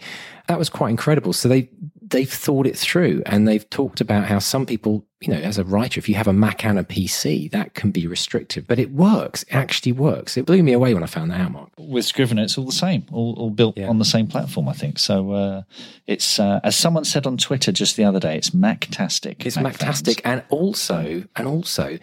[0.49, 1.33] That was quite incredible.
[1.33, 1.71] So they,
[2.09, 5.65] they've thought it through and they've talked about how some people, you know, as a
[5.65, 8.93] writer, if you have a Mac and a PC, that can be restrictive, but it
[8.93, 9.43] works.
[9.45, 10.37] It actually works.
[10.37, 11.71] It blew me away when I found that out, Mark.
[11.79, 13.89] With Scrivener, it's all the same, all, all built Yeah.
[13.89, 14.99] on the same platform, I think.
[15.01, 15.63] So uh,
[16.07, 19.45] it's, uh, as someone said on Twitter just the other day, it's Mactastic.
[19.45, 20.03] It's Mac fans.
[20.25, 21.99] and also, and also,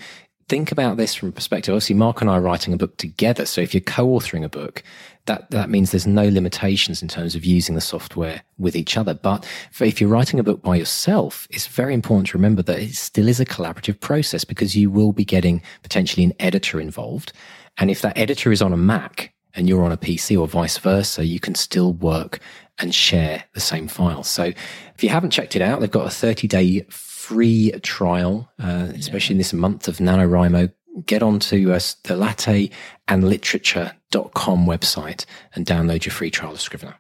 [0.50, 1.74] think about this from a perspective.
[1.74, 3.46] Obviously, Mark and I are writing a book together.
[3.46, 4.84] So if you're co-authoring a book,
[5.26, 9.14] that that means there's no limitations in terms of using the software with each other.
[9.14, 12.80] But for, if you're writing a book by yourself, it's very important to remember that
[12.80, 17.32] it still is a collaborative process because you will be getting potentially an editor involved,
[17.78, 20.78] and if that editor is on a Mac and you're on a PC or vice
[20.78, 22.40] versa, you can still work
[22.80, 24.24] and share the same file.
[24.24, 28.90] So if you haven't checked it out, they've got a 30 day free trial, uh,
[28.96, 30.72] especially in this month of NaNoWriMo.
[31.06, 32.70] Get onto uh, the latte
[33.08, 35.26] and literature.com website
[35.56, 36.96] and download your free trial of Scrivener.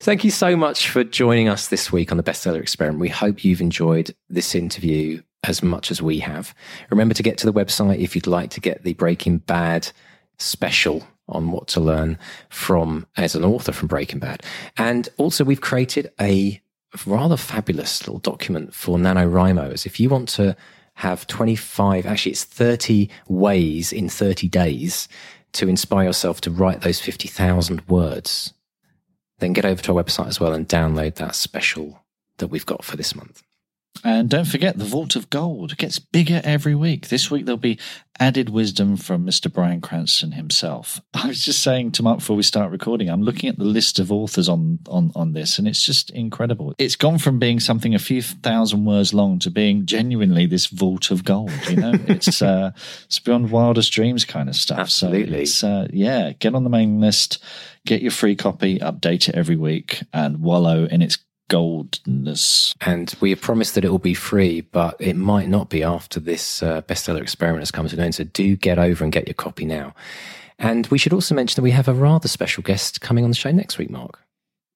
[0.00, 3.00] Thank you so much for joining us this week on the Bestseller Experiment.
[3.00, 6.54] We hope you've enjoyed this interview as much as we have.
[6.90, 9.90] Remember to get to the website if you'd like to get the Breaking Bad
[10.38, 12.18] special on what to learn
[12.48, 14.42] from as an author from Breaking Bad.
[14.76, 16.60] And also we've created a
[17.06, 20.56] rather fabulous little document for NaNoWriMo as if you want to
[20.98, 25.08] have 25, actually it's 30 ways in 30 days
[25.52, 28.52] to inspire yourself to write those 50,000 words,
[29.38, 32.02] then get over to our website as well and download that special
[32.38, 33.44] that we've got for this month.
[34.04, 37.08] And don't forget, the Vault of Gold gets bigger every week.
[37.08, 37.78] This week there'll be
[38.20, 39.52] added wisdom from Mr.
[39.52, 41.00] Bryan Cranston himself.
[41.14, 43.98] I was just saying to Mark before we start recording, I'm looking at the list
[43.98, 46.74] of authors on, on, on this, and it's just incredible.
[46.78, 51.10] It's gone from being something a few thousand words long to being genuinely this vault
[51.10, 51.52] of gold.
[51.68, 52.72] You know, it's uh,
[53.04, 54.78] it's beyond wildest dreams kind of stuff.
[54.78, 55.46] Absolutely.
[55.46, 57.42] So uh, yeah, get on the mailing list,
[57.86, 61.18] get your free copy, update it every week, and wallow in its
[61.48, 62.74] goldness.
[62.80, 66.20] And we have promised that it will be free, but it might not be after
[66.20, 68.14] this uh, bestseller experiment has come to an end.
[68.14, 69.94] So do get over and get your copy now.
[70.58, 73.36] And we should also mention that we have a rather special guest coming on the
[73.36, 74.20] show next week, Mark.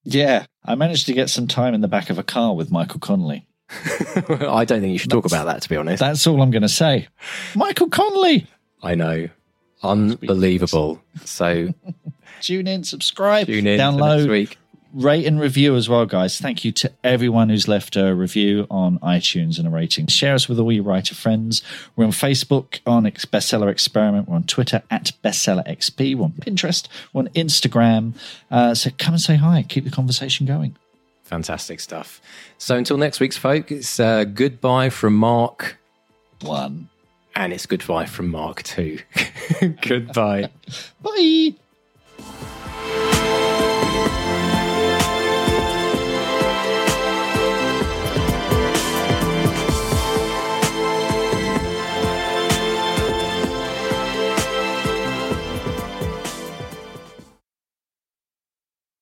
[0.04, 3.00] Yeah, I managed to get some time in the back of a car with Michael
[3.00, 3.46] Connelly.
[3.70, 6.00] I don't think you should talk about that, to be honest.
[6.00, 7.08] That's all I'm going to say.
[7.54, 8.46] Michael Connelly!
[8.82, 9.28] I know.
[9.82, 11.02] Unbelievable.
[11.24, 11.72] So
[12.42, 14.58] Tune in, subscribe, tune in download, next week.
[14.93, 16.38] Rate and review as well, guys.
[16.38, 20.07] Thank you to everyone who's left a review on iTunes and a rating.
[20.07, 21.62] Share us with all your writer friends.
[21.97, 24.28] We're on Facebook on Bestseller Experiment.
[24.28, 26.16] We're on Twitter at Bestseller XP.
[26.16, 26.86] We're on Pinterest.
[27.12, 28.14] We're on Instagram.
[28.51, 29.64] Uh, so come and say hi.
[29.68, 30.76] Keep the conversation going.
[31.24, 32.20] Fantastic stuff.
[32.59, 35.78] So until next week's folk, it's uh, goodbye from Mark,
[36.43, 36.90] One.
[37.34, 38.99] and it's goodbye from Mark Two.
[39.80, 40.51] goodbye.
[41.03, 41.55] Bye.